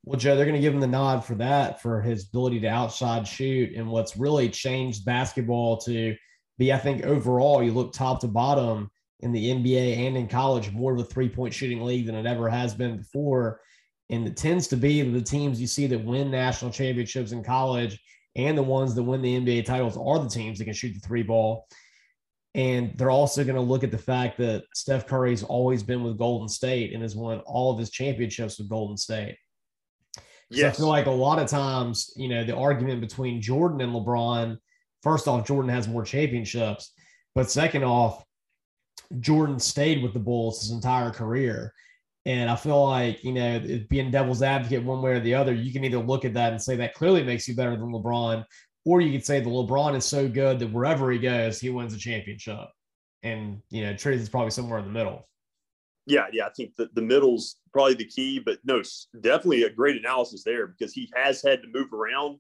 well, 0.06 0.20
Joe, 0.20 0.36
they're 0.36 0.46
going 0.46 0.56
to 0.56 0.62
give 0.62 0.74
him 0.74 0.80
the 0.80 0.88
nod 0.88 1.26
for 1.26 1.34
that, 1.36 1.82
for 1.82 2.00
his 2.00 2.28
ability 2.28 2.60
to 2.60 2.68
outside 2.68 3.28
shoot. 3.28 3.74
And 3.76 3.88
what's 3.88 4.16
really 4.16 4.50
changed 4.50 5.04
basketball 5.04 5.78
to 5.78 6.16
be, 6.60 6.72
I 6.72 6.78
think, 6.78 7.04
overall, 7.04 7.64
you 7.64 7.74
look 7.74 7.92
top 7.92 8.20
to 8.22 8.28
bottom, 8.28 8.92
in 9.22 9.32
the 9.32 9.52
NBA 9.52 9.98
and 10.08 10.18
in 10.18 10.28
college 10.28 10.72
more 10.72 10.94
of 10.94 11.00
a 11.00 11.04
three 11.04 11.30
point 11.30 11.54
shooting 11.54 11.82
league 11.82 12.06
than 12.06 12.16
it 12.16 12.26
ever 12.26 12.50
has 12.50 12.74
been 12.74 12.98
before. 12.98 13.62
And 14.10 14.28
it 14.28 14.38
tends 14.38 14.68
to 14.68 14.78
be 14.78 15.02
the 15.02 15.22
teams 15.22 15.60
you 15.60 15.68
see 15.68 15.88
that 15.88 16.04
win 16.04 16.30
national 16.30 16.72
championships 16.72 17.32
in 17.32 17.44
college 17.44 18.00
and 18.36 18.58
the 18.58 18.64
ones 18.64 18.94
that 18.94 19.04
win 19.04 19.22
the 19.22 19.40
NBA 19.40 19.66
titles 19.66 19.98
are 19.98 20.20
the 20.20 20.30
teams 20.30 20.60
that 20.60 20.66
can 20.66 20.74
shoot 20.74 20.94
the 20.94 21.00
three 21.00 21.24
ball. 21.24 21.68
And 22.54 22.98
they're 22.98 23.10
also 23.10 23.44
going 23.44 23.56
to 23.56 23.62
look 23.62 23.84
at 23.84 23.92
the 23.92 23.98
fact 23.98 24.38
that 24.38 24.64
Steph 24.74 25.08
Curry's 25.08 25.44
always 25.44 25.84
been 25.84 26.04
with 26.04 26.18
Golden 26.18 26.48
State 26.48 26.94
and 26.94 27.02
has 27.02 27.16
won 27.16 27.40
all 27.40 27.72
of 27.72 27.80
his 27.80 27.90
championships 27.90 28.58
with 28.58 28.70
Golden 28.70 28.98
State. 28.98 29.38
Yes. 30.50 30.76
I 30.76 30.78
feel 30.78 30.88
like 30.88 31.08
a 31.08 31.12
lot 31.12 31.40
of 31.40 31.50
times, 31.50 32.14
you 32.16 32.30
know, 32.30 32.44
the 32.44 32.56
argument 32.56 33.02
between 33.02 33.42
Jordan 33.42 33.82
and 33.82 33.94
LeBron, 33.94 34.58
first 35.02 35.28
off, 35.28 35.48
Jordan 35.48 35.70
has 35.70 35.88
more 35.88 36.04
championships. 36.04 36.94
But 37.34 37.52
second 37.52 37.84
off, 37.84 38.24
Jordan 39.20 39.60
stayed 39.60 40.04
with 40.04 40.14
the 40.14 40.20
Bulls 40.20 40.62
his 40.62 40.72
entire 40.72 41.12
career. 41.12 41.74
And 42.26 42.50
I 42.50 42.56
feel 42.56 42.84
like, 42.84 43.24
you 43.24 43.34
know, 43.34 43.62
being 43.88 44.10
devil's 44.10 44.42
advocate 44.42 44.84
one 44.84 45.02
way 45.02 45.12
or 45.12 45.20
the 45.20 45.36
other, 45.36 45.54
you 45.54 45.72
can 45.72 45.84
either 45.84 46.00
look 46.00 46.26
at 46.26 46.34
that 46.34 46.54
and 46.54 46.62
say 46.62 46.76
that 46.78 46.96
clearly 46.96 47.24
makes 47.24 47.48
you 47.48 47.56
better 47.56 47.78
than 47.78 47.92
LeBron, 47.92 48.44
or 48.84 49.02
you 49.02 49.12
could 49.12 49.26
say 49.26 49.40
the 49.40 49.50
LeBron 49.50 49.96
is 49.96 50.06
so 50.06 50.28
good 50.28 50.58
that 50.60 50.72
wherever 50.72 51.12
he 51.12 51.20
goes, 51.20 51.60
he 51.60 51.70
wins 51.70 51.94
a 51.94 51.98
championship. 51.98 52.68
And, 53.22 53.62
you 53.70 53.84
know, 53.84 53.96
truth 53.96 54.22
is 54.22 54.30
probably 54.30 54.52
somewhere 54.52 54.80
in 54.80 54.86
the 54.86 54.92
middle. 54.92 55.28
Yeah, 56.08 56.26
yeah, 56.32 56.46
I 56.46 56.50
think 56.50 56.76
the, 56.76 56.90
the 56.94 57.02
middle's 57.02 57.58
probably 57.74 57.96
the 57.96 58.06
key, 58.06 58.40
but 58.40 58.60
no, 58.64 58.82
definitely 59.22 59.64
a 59.64 59.72
great 59.72 59.98
analysis 59.98 60.44
there 60.44 60.68
because 60.68 60.94
he 60.94 61.12
has 61.16 61.42
had 61.42 61.62
to 61.62 61.68
move 61.74 61.94
around. 61.94 62.40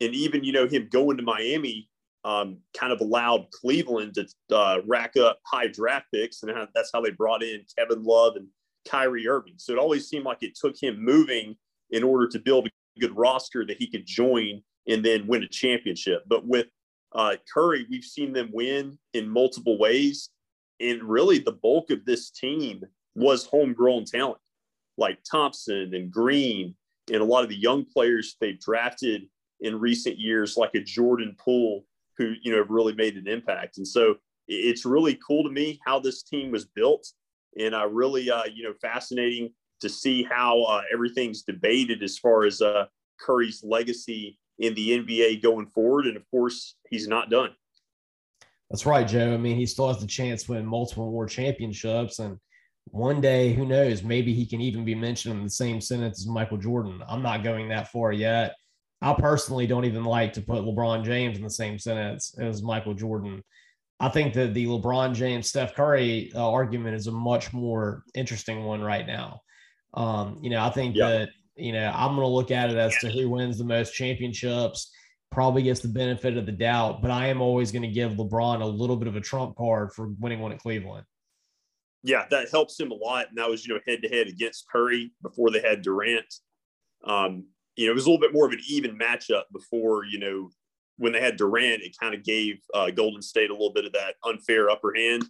And 0.00 0.14
even, 0.14 0.42
you 0.42 0.52
know, 0.52 0.66
him 0.66 0.88
going 0.90 1.16
to 1.18 1.22
Miami, 1.22 1.88
um, 2.24 2.58
kind 2.76 2.92
of 2.92 3.00
allowed 3.00 3.50
Cleveland 3.50 4.14
to 4.14 4.56
uh, 4.56 4.78
rack 4.86 5.16
up 5.16 5.40
high 5.46 5.68
draft 5.68 6.06
picks, 6.12 6.42
and 6.42 6.52
that's 6.74 6.90
how 6.92 7.00
they 7.00 7.10
brought 7.10 7.42
in 7.42 7.64
Kevin 7.76 8.02
Love 8.02 8.36
and 8.36 8.48
Kyrie 8.88 9.28
Irving. 9.28 9.54
So 9.56 9.72
it 9.72 9.78
always 9.78 10.08
seemed 10.08 10.24
like 10.24 10.42
it 10.42 10.54
took 10.54 10.74
him 10.80 11.02
moving 11.02 11.56
in 11.90 12.02
order 12.02 12.26
to 12.28 12.38
build 12.38 12.66
a 12.66 13.00
good 13.00 13.16
roster 13.16 13.66
that 13.66 13.76
he 13.78 13.86
could 13.86 14.06
join 14.06 14.62
and 14.88 15.04
then 15.04 15.26
win 15.26 15.42
a 15.42 15.48
championship. 15.48 16.24
But 16.26 16.46
with 16.46 16.66
uh, 17.12 17.36
Curry, 17.52 17.86
we've 17.90 18.04
seen 18.04 18.32
them 18.32 18.50
win 18.52 18.98
in 19.12 19.28
multiple 19.28 19.78
ways, 19.78 20.30
and 20.80 21.02
really 21.02 21.38
the 21.38 21.52
bulk 21.52 21.90
of 21.90 22.04
this 22.04 22.30
team 22.30 22.82
was 23.14 23.46
homegrown 23.46 24.06
talent, 24.06 24.40
like 24.96 25.18
Thompson 25.30 25.94
and 25.94 26.10
Green, 26.10 26.74
and 27.12 27.20
a 27.20 27.24
lot 27.24 27.44
of 27.44 27.50
the 27.50 27.56
young 27.56 27.84
players 27.84 28.36
they've 28.40 28.58
drafted 28.58 29.28
in 29.60 29.78
recent 29.78 30.18
years, 30.18 30.56
like 30.56 30.74
a 30.74 30.80
Jordan 30.80 31.36
Poole 31.38 31.84
who 32.18 32.34
you 32.42 32.52
know 32.52 32.58
have 32.58 32.70
really 32.70 32.94
made 32.94 33.16
an 33.16 33.28
impact. 33.28 33.78
And 33.78 33.86
so 33.86 34.16
it's 34.48 34.84
really 34.84 35.18
cool 35.26 35.42
to 35.44 35.50
me 35.50 35.80
how 35.86 35.98
this 35.98 36.22
team 36.22 36.50
was 36.50 36.66
built, 36.66 37.06
and 37.58 37.74
uh, 37.74 37.86
really 37.88 38.30
uh, 38.30 38.44
you 38.44 38.64
know 38.64 38.74
fascinating 38.80 39.50
to 39.80 39.88
see 39.88 40.22
how 40.22 40.62
uh, 40.62 40.82
everything's 40.92 41.42
debated 41.42 42.02
as 42.02 42.18
far 42.18 42.44
as 42.44 42.62
uh, 42.62 42.86
Curry's 43.20 43.62
legacy 43.64 44.38
in 44.58 44.74
the 44.74 44.98
NBA 44.98 45.42
going 45.42 45.66
forward. 45.66 46.06
And 46.06 46.16
of 46.16 46.22
course, 46.30 46.76
he's 46.90 47.08
not 47.08 47.30
done. 47.30 47.50
That's 48.70 48.86
right, 48.86 49.06
Joe. 49.06 49.34
I 49.34 49.36
mean, 49.36 49.56
he 49.56 49.66
still 49.66 49.88
has 49.88 50.00
the 50.00 50.06
chance 50.06 50.44
to 50.44 50.52
win 50.52 50.66
multiple 50.66 51.10
more 51.10 51.26
championships. 51.26 52.18
And 52.18 52.38
one 52.86 53.20
day, 53.20 53.52
who 53.52 53.66
knows, 53.66 54.02
maybe 54.02 54.32
he 54.32 54.46
can 54.46 54.60
even 54.60 54.84
be 54.84 54.94
mentioned 54.94 55.38
in 55.38 55.44
the 55.44 55.50
same 55.50 55.80
sentence 55.80 56.20
as 56.20 56.26
Michael 56.26 56.56
Jordan. 56.56 57.02
I'm 57.06 57.22
not 57.22 57.44
going 57.44 57.68
that 57.68 57.88
far 57.88 58.12
yet. 58.12 58.54
I 59.04 59.12
personally 59.12 59.66
don't 59.66 59.84
even 59.84 60.04
like 60.04 60.32
to 60.32 60.40
put 60.40 60.64
LeBron 60.64 61.04
James 61.04 61.36
in 61.36 61.44
the 61.44 61.50
same 61.50 61.78
sentence 61.78 62.34
as 62.38 62.62
Michael 62.62 62.94
Jordan. 62.94 63.44
I 64.00 64.08
think 64.08 64.32
that 64.32 64.54
the 64.54 64.64
LeBron 64.64 65.14
James 65.14 65.50
Steph 65.50 65.74
Curry 65.74 66.32
uh, 66.34 66.50
argument 66.50 66.96
is 66.96 67.06
a 67.06 67.12
much 67.12 67.52
more 67.52 68.02
interesting 68.14 68.64
one 68.64 68.80
right 68.80 69.06
now. 69.06 69.42
Um, 69.92 70.38
you 70.40 70.48
know, 70.48 70.64
I 70.64 70.70
think 70.70 70.96
yeah. 70.96 71.08
that 71.10 71.28
you 71.54 71.72
know 71.72 71.92
I'm 71.94 72.16
going 72.16 72.26
to 72.26 72.28
look 72.28 72.50
at 72.50 72.70
it 72.70 72.78
as 72.78 72.96
to 73.00 73.10
who 73.10 73.28
wins 73.28 73.58
the 73.58 73.64
most 73.64 73.92
championships. 73.92 74.90
Probably 75.30 75.62
gets 75.62 75.80
the 75.80 75.88
benefit 75.88 76.38
of 76.38 76.46
the 76.46 76.52
doubt, 76.52 77.02
but 77.02 77.10
I 77.10 77.26
am 77.26 77.42
always 77.42 77.72
going 77.72 77.82
to 77.82 77.88
give 77.88 78.12
LeBron 78.12 78.62
a 78.62 78.66
little 78.66 78.96
bit 78.96 79.08
of 79.08 79.16
a 79.16 79.20
trump 79.20 79.54
card 79.56 79.92
for 79.92 80.14
winning 80.18 80.40
one 80.40 80.52
at 80.52 80.60
Cleveland. 80.60 81.04
Yeah, 82.02 82.24
that 82.30 82.50
helps 82.50 82.80
him 82.80 82.90
a 82.90 82.94
lot, 82.94 83.28
and 83.28 83.36
that 83.36 83.50
was 83.50 83.66
you 83.66 83.74
know 83.74 83.80
head 83.86 84.00
to 84.00 84.08
head 84.08 84.28
against 84.28 84.64
Curry 84.72 85.12
before 85.22 85.50
they 85.50 85.60
had 85.60 85.82
Durant. 85.82 86.32
Um, 87.06 87.48
you 87.76 87.86
know, 87.86 87.92
it 87.92 87.94
was 87.94 88.06
a 88.06 88.10
little 88.10 88.20
bit 88.20 88.32
more 88.32 88.46
of 88.46 88.52
an 88.52 88.60
even 88.68 88.98
matchup 88.98 89.44
before 89.52 90.04
you 90.04 90.18
know 90.18 90.50
when 90.96 91.12
they 91.12 91.20
had 91.20 91.36
Durant, 91.36 91.82
it 91.82 91.96
kind 91.98 92.14
of 92.14 92.22
gave 92.22 92.60
uh, 92.72 92.90
Golden 92.90 93.22
State 93.22 93.50
a 93.50 93.52
little 93.52 93.72
bit 93.72 93.84
of 93.84 93.92
that 93.92 94.14
unfair 94.24 94.70
upper 94.70 94.94
hand. 94.94 95.24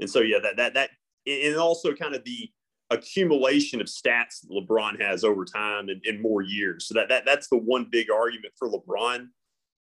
And 0.00 0.10
so, 0.10 0.20
yeah, 0.20 0.38
that 0.42 0.56
that 0.56 0.74
that, 0.74 0.90
and 1.26 1.56
also 1.56 1.94
kind 1.94 2.14
of 2.14 2.24
the 2.24 2.50
accumulation 2.90 3.80
of 3.80 3.86
stats 3.88 4.40
that 4.42 4.50
LeBron 4.50 5.00
has 5.00 5.24
over 5.24 5.44
time 5.44 5.88
and 5.88 6.04
in 6.04 6.22
more 6.22 6.42
years. 6.42 6.86
So 6.86 6.94
that 6.94 7.08
that 7.08 7.24
that's 7.24 7.48
the 7.48 7.58
one 7.58 7.86
big 7.90 8.10
argument 8.10 8.54
for 8.58 8.68
LeBron. 8.68 9.28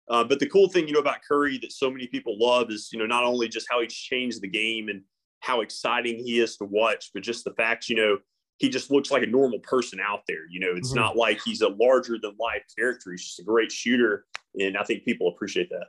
Uh, 0.09 0.23
but 0.23 0.39
the 0.39 0.49
cool 0.49 0.67
thing, 0.67 0.87
you 0.87 0.93
know, 0.93 0.99
about 0.99 1.21
Curry 1.27 1.59
that 1.59 1.71
so 1.71 1.91
many 1.91 2.07
people 2.07 2.39
love 2.39 2.71
is, 2.71 2.89
you 2.91 2.97
know, 2.97 3.05
not 3.05 3.23
only 3.23 3.47
just 3.47 3.67
how 3.69 3.81
he's 3.81 3.93
changed 3.93 4.41
the 4.41 4.47
game 4.47 4.89
and 4.89 5.03
how 5.41 5.61
exciting 5.61 6.17
he 6.17 6.39
is 6.39 6.57
to 6.57 6.65
watch, 6.65 7.11
but 7.13 7.21
just 7.21 7.43
the 7.43 7.53
fact, 7.53 7.89
you 7.89 7.95
know, 7.95 8.17
he 8.59 8.69
just 8.69 8.91
looks 8.91 9.09
like 9.09 9.23
a 9.23 9.27
normal 9.27 9.59
person 9.59 9.99
out 9.99 10.21
there. 10.27 10.47
You 10.49 10.59
know, 10.59 10.73
it's 10.75 10.89
mm-hmm. 10.89 10.99
not 10.99 11.17
like 11.17 11.39
he's 11.43 11.61
a 11.61 11.69
larger 11.69 12.17
than 12.21 12.35
life 12.39 12.63
character. 12.77 13.11
He's 13.11 13.23
just 13.23 13.39
a 13.39 13.43
great 13.43 13.71
shooter. 13.71 14.25
And 14.59 14.77
I 14.77 14.83
think 14.83 15.05
people 15.05 15.29
appreciate 15.29 15.69
that. 15.69 15.87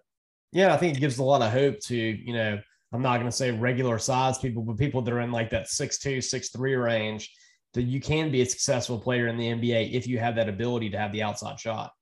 Yeah, 0.53 0.73
I 0.73 0.77
think 0.77 0.97
it 0.97 1.00
gives 1.00 1.19
a 1.19 1.25
lot 1.25 1.43
of 1.43 1.53
hope 1.53 1.81
to, 1.81 1.97
you 1.97 2.33
know, 2.33 2.59
I'm 2.93 3.03
not 3.03 3.19
going 3.19 3.31
to 3.31 3.37
say 3.37 3.50
regular 3.50 3.99
size 3.99 4.39
people, 4.39 4.62
but 4.62 4.79
people 4.79 5.03
that 5.03 5.12
are 5.12 5.21
in 5.21 5.33
like 5.33 5.50
that 5.50 5.69
six 5.69 5.99
two, 5.99 6.21
six 6.21 6.50
three 6.50 6.75
range, 6.75 7.31
that 7.75 7.83
you 7.83 8.00
can 8.00 8.31
be 8.31 8.43
a 8.43 8.47
successful 8.47 8.99
player 8.99 9.27
in 9.29 9.37
the 9.37 9.47
NBA 9.47 9.93
if 9.93 10.07
you 10.07 10.19
have 10.19 10.37
that 10.37 10.49
ability 10.49 10.91
to 10.91 10.99
have 10.99 11.12
the 11.12 11.23
outside 11.23 11.59
shot. 11.59 11.93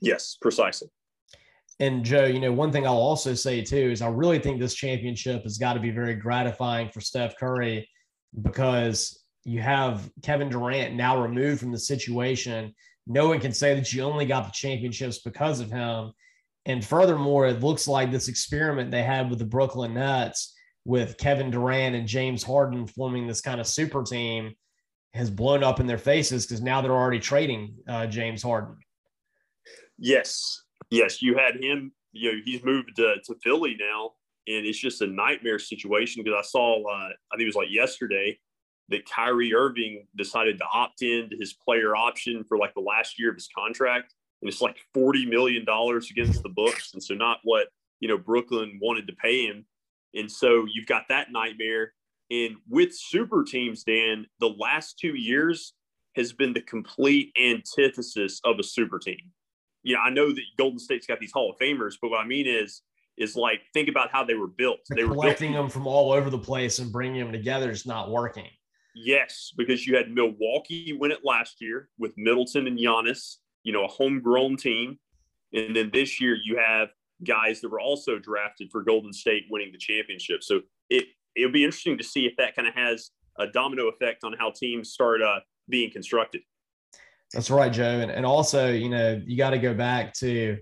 Yes, 0.00 0.36
precisely. 0.40 0.88
And 1.78 2.04
Joe, 2.04 2.24
you 2.24 2.40
know, 2.40 2.52
one 2.52 2.72
thing 2.72 2.86
I'll 2.86 2.94
also 2.94 3.34
say 3.34 3.62
too 3.62 3.90
is 3.90 4.02
I 4.02 4.08
really 4.08 4.38
think 4.38 4.58
this 4.58 4.74
championship 4.74 5.42
has 5.42 5.58
got 5.58 5.74
to 5.74 5.80
be 5.80 5.90
very 5.90 6.14
gratifying 6.14 6.90
for 6.90 7.00
Steph 7.00 7.36
Curry 7.38 7.88
because 8.42 9.25
you 9.46 9.60
have 9.60 10.10
Kevin 10.22 10.48
Durant 10.48 10.96
now 10.96 11.22
removed 11.22 11.60
from 11.60 11.70
the 11.70 11.78
situation. 11.78 12.74
No 13.06 13.28
one 13.28 13.38
can 13.38 13.52
say 13.52 13.74
that 13.74 13.92
you 13.92 14.02
only 14.02 14.26
got 14.26 14.44
the 14.44 14.50
championships 14.50 15.20
because 15.20 15.60
of 15.60 15.70
him. 15.70 16.10
And 16.64 16.84
furthermore, 16.84 17.46
it 17.46 17.62
looks 17.62 17.86
like 17.86 18.10
this 18.10 18.26
experiment 18.26 18.90
they 18.90 19.04
had 19.04 19.30
with 19.30 19.38
the 19.38 19.44
Brooklyn 19.44 19.94
Nets 19.94 20.52
with 20.84 21.16
Kevin 21.16 21.52
Durant 21.52 21.94
and 21.94 22.08
James 22.08 22.42
Harden 22.42 22.88
forming 22.88 23.28
this 23.28 23.40
kind 23.40 23.60
of 23.60 23.68
super 23.68 24.02
team 24.02 24.52
has 25.14 25.30
blown 25.30 25.62
up 25.62 25.78
in 25.78 25.86
their 25.86 25.96
faces 25.96 26.44
because 26.44 26.60
now 26.60 26.80
they're 26.80 26.90
already 26.90 27.20
trading 27.20 27.76
uh, 27.86 28.08
James 28.08 28.42
Harden. 28.42 28.76
Yes. 29.96 30.64
Yes. 30.90 31.22
You 31.22 31.38
had 31.38 31.62
him, 31.62 31.92
you 32.10 32.32
know, 32.32 32.38
he's 32.44 32.64
moved 32.64 32.96
to, 32.96 33.14
to 33.24 33.36
Philly 33.44 33.76
now, 33.78 34.10
and 34.48 34.66
it's 34.66 34.78
just 34.78 35.02
a 35.02 35.06
nightmare 35.06 35.60
situation 35.60 36.24
because 36.24 36.36
I 36.36 36.46
saw, 36.46 36.82
uh, 36.82 37.10
I 37.32 37.36
think 37.36 37.42
it 37.42 37.46
was 37.46 37.54
like 37.54 37.70
yesterday, 37.70 38.36
that 38.88 39.08
Kyrie 39.08 39.54
Irving 39.54 40.06
decided 40.16 40.58
to 40.58 40.64
opt 40.72 41.02
in 41.02 41.28
to 41.30 41.36
his 41.36 41.54
player 41.54 41.96
option 41.96 42.44
for 42.44 42.56
like 42.56 42.74
the 42.74 42.80
last 42.80 43.18
year 43.18 43.30
of 43.30 43.36
his 43.36 43.48
contract. 43.56 44.14
And 44.42 44.48
it's 44.48 44.60
like 44.60 44.76
$40 44.96 45.28
million 45.28 45.64
against 46.10 46.42
the 46.42 46.48
books. 46.48 46.92
And 46.92 47.02
so 47.02 47.14
not 47.14 47.38
what, 47.42 47.68
you 48.00 48.08
know, 48.08 48.18
Brooklyn 48.18 48.78
wanted 48.80 49.06
to 49.08 49.14
pay 49.14 49.46
him. 49.46 49.64
And 50.14 50.30
so 50.30 50.66
you've 50.72 50.86
got 50.86 51.04
that 51.08 51.32
nightmare. 51.32 51.92
And 52.30 52.56
with 52.68 52.94
super 52.94 53.44
teams, 53.44 53.84
Dan, 53.84 54.26
the 54.40 54.54
last 54.58 54.98
two 54.98 55.14
years 55.14 55.74
has 56.16 56.32
been 56.32 56.52
the 56.52 56.62
complete 56.62 57.32
antithesis 57.40 58.40
of 58.44 58.58
a 58.58 58.62
super 58.62 58.98
team. 58.98 59.32
You 59.82 59.94
know, 59.94 60.00
I 60.00 60.10
know 60.10 60.32
that 60.32 60.42
Golden 60.58 60.78
State's 60.78 61.06
got 61.06 61.20
these 61.20 61.32
Hall 61.32 61.50
of 61.50 61.58
Famers, 61.58 61.94
but 62.00 62.10
what 62.10 62.20
I 62.20 62.26
mean 62.26 62.46
is, 62.46 62.82
is 63.16 63.36
like 63.36 63.62
think 63.72 63.88
about 63.88 64.10
how 64.10 64.24
they 64.24 64.34
were 64.34 64.48
built. 64.48 64.80
They 64.90 65.04
were 65.04 65.14
collecting 65.14 65.52
them 65.52 65.68
from 65.68 65.86
all 65.86 66.12
over 66.12 66.28
the 66.28 66.38
place 66.38 66.78
and 66.78 66.92
bringing 66.92 67.20
them 67.20 67.32
together 67.32 67.70
is 67.70 67.86
not 67.86 68.10
working. 68.10 68.48
Yes, 68.98 69.52
because 69.54 69.86
you 69.86 69.94
had 69.94 70.10
Milwaukee 70.10 70.96
win 70.98 71.10
it 71.10 71.20
last 71.22 71.56
year 71.60 71.90
with 71.98 72.12
Middleton 72.16 72.66
and 72.66 72.78
Giannis, 72.78 73.36
you 73.62 73.70
know, 73.70 73.84
a 73.84 73.88
homegrown 73.88 74.56
team. 74.56 74.98
And 75.52 75.76
then 75.76 75.90
this 75.92 76.18
year 76.18 76.34
you 76.42 76.56
have 76.56 76.88
guys 77.22 77.60
that 77.60 77.68
were 77.68 77.78
also 77.78 78.18
drafted 78.18 78.70
for 78.72 78.82
Golden 78.82 79.12
State 79.12 79.44
winning 79.50 79.70
the 79.70 79.78
championship. 79.78 80.42
So 80.42 80.62
it 80.88 81.04
it'll 81.34 81.52
be 81.52 81.62
interesting 81.62 81.98
to 81.98 82.04
see 82.04 82.24
if 82.24 82.32
that 82.38 82.56
kind 82.56 82.66
of 82.66 82.72
has 82.72 83.10
a 83.38 83.46
domino 83.46 83.88
effect 83.88 84.24
on 84.24 84.32
how 84.38 84.50
teams 84.50 84.92
start 84.92 85.20
uh, 85.20 85.40
being 85.68 85.90
constructed. 85.90 86.40
That's 87.34 87.50
right, 87.50 87.70
Joe. 87.70 88.00
And, 88.00 88.10
and 88.10 88.24
also, 88.24 88.72
you 88.72 88.88
know, 88.88 89.20
you 89.26 89.36
got 89.36 89.50
to 89.50 89.58
go 89.58 89.74
back 89.74 90.14
to 90.14 90.56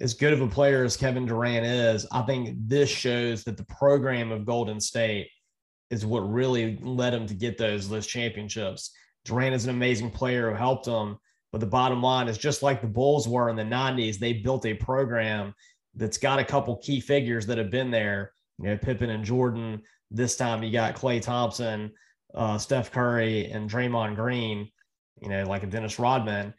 as 0.00 0.12
good 0.12 0.32
of 0.32 0.40
a 0.40 0.48
player 0.48 0.82
as 0.82 0.96
Kevin 0.96 1.24
Durant 1.24 1.64
is. 1.64 2.04
I 2.10 2.22
think 2.22 2.56
this 2.66 2.90
shows 2.90 3.44
that 3.44 3.56
the 3.56 3.66
program 3.66 4.32
of 4.32 4.44
Golden 4.44 4.80
State 4.80 5.28
is 5.90 6.04
what 6.04 6.30
really 6.30 6.78
led 6.82 7.14
him 7.14 7.26
to 7.26 7.34
get 7.34 7.58
those 7.58 7.88
those 7.88 8.06
championships. 8.06 8.92
Durant 9.24 9.54
is 9.54 9.64
an 9.64 9.70
amazing 9.70 10.10
player 10.10 10.50
who 10.50 10.56
helped 10.56 10.86
him, 10.86 11.18
but 11.52 11.60
the 11.60 11.66
bottom 11.66 12.02
line 12.02 12.28
is 12.28 12.38
just 12.38 12.62
like 12.62 12.80
the 12.80 12.86
Bulls 12.86 13.28
were 13.28 13.48
in 13.48 13.56
the 13.56 13.62
90s, 13.62 14.18
they 14.18 14.32
built 14.32 14.66
a 14.66 14.74
program 14.74 15.54
that's 15.94 16.18
got 16.18 16.38
a 16.38 16.44
couple 16.44 16.76
key 16.76 17.00
figures 17.00 17.46
that 17.46 17.58
have 17.58 17.70
been 17.70 17.90
there. 17.90 18.32
You 18.58 18.66
know, 18.66 18.76
Pippen 18.76 19.10
and 19.10 19.24
Jordan. 19.24 19.82
This 20.10 20.36
time 20.36 20.62
you 20.62 20.70
got 20.70 20.94
Klay 20.94 21.20
Thompson, 21.20 21.92
uh, 22.34 22.58
Steph 22.58 22.92
Curry, 22.92 23.50
and 23.50 23.68
Draymond 23.68 24.14
Green. 24.14 24.70
You 25.22 25.28
know, 25.28 25.44
like 25.44 25.62
a 25.62 25.66
Dennis 25.66 25.98
Rodman. 25.98 26.52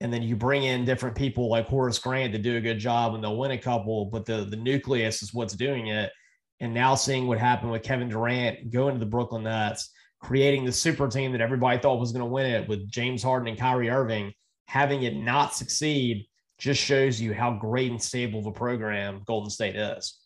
And 0.00 0.12
then 0.12 0.22
you 0.22 0.36
bring 0.36 0.64
in 0.64 0.84
different 0.84 1.16
people 1.16 1.48
like 1.48 1.66
Horace 1.66 1.98
Grant 1.98 2.32
to 2.32 2.38
do 2.38 2.56
a 2.56 2.60
good 2.60 2.78
job, 2.78 3.14
and 3.14 3.24
they'll 3.24 3.36
win 3.36 3.50
a 3.50 3.58
couple. 3.58 4.06
But 4.06 4.26
the 4.26 4.44
the 4.44 4.56
nucleus 4.56 5.22
is 5.22 5.34
what's 5.34 5.54
doing 5.54 5.88
it 5.88 6.10
and 6.60 6.72
now 6.72 6.94
seeing 6.94 7.26
what 7.26 7.38
happened 7.38 7.70
with 7.70 7.82
Kevin 7.82 8.08
Durant 8.08 8.70
going 8.70 8.94
to 8.94 9.00
the 9.00 9.06
Brooklyn 9.06 9.44
Nets, 9.44 9.90
creating 10.20 10.64
the 10.64 10.72
super 10.72 11.08
team 11.08 11.32
that 11.32 11.40
everybody 11.40 11.78
thought 11.78 12.00
was 12.00 12.12
going 12.12 12.24
to 12.24 12.30
win 12.30 12.46
it 12.46 12.68
with 12.68 12.88
James 12.90 13.22
Harden 13.22 13.48
and 13.48 13.58
Kyrie 13.58 13.90
Irving, 13.90 14.32
having 14.66 15.02
it 15.02 15.16
not 15.16 15.54
succeed 15.54 16.26
just 16.58 16.82
shows 16.82 17.20
you 17.20 17.34
how 17.34 17.52
great 17.52 17.90
and 17.90 18.02
stable 18.02 18.40
of 18.40 18.46
a 18.46 18.52
program 18.52 19.22
Golden 19.26 19.50
State 19.50 19.76
is. 19.76 20.18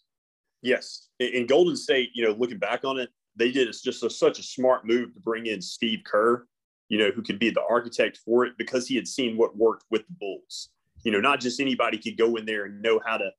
Yes. 0.62 1.08
In 1.18 1.46
Golden 1.46 1.76
State, 1.76 2.10
you 2.14 2.24
know, 2.24 2.32
looking 2.32 2.58
back 2.58 2.84
on 2.84 2.98
it, 2.98 3.10
they 3.36 3.50
did 3.50 3.68
it's 3.68 3.82
just 3.82 4.04
a, 4.04 4.10
such 4.10 4.38
a 4.38 4.42
smart 4.42 4.86
move 4.86 5.14
to 5.14 5.20
bring 5.20 5.46
in 5.46 5.60
Steve 5.60 6.00
Kerr, 6.04 6.46
you 6.88 6.98
know, 6.98 7.10
who 7.10 7.22
could 7.22 7.38
be 7.38 7.50
the 7.50 7.64
architect 7.68 8.18
for 8.24 8.44
it 8.44 8.52
because 8.58 8.86
he 8.86 8.94
had 8.94 9.08
seen 9.08 9.36
what 9.36 9.56
worked 9.56 9.84
with 9.90 10.06
the 10.06 10.14
Bulls. 10.20 10.68
You 11.02 11.12
know, 11.12 11.20
not 11.20 11.40
just 11.40 11.60
anybody 11.60 11.98
could 11.98 12.18
go 12.18 12.36
in 12.36 12.44
there 12.44 12.66
and 12.66 12.82
know 12.82 13.00
how 13.04 13.16
to 13.16 13.30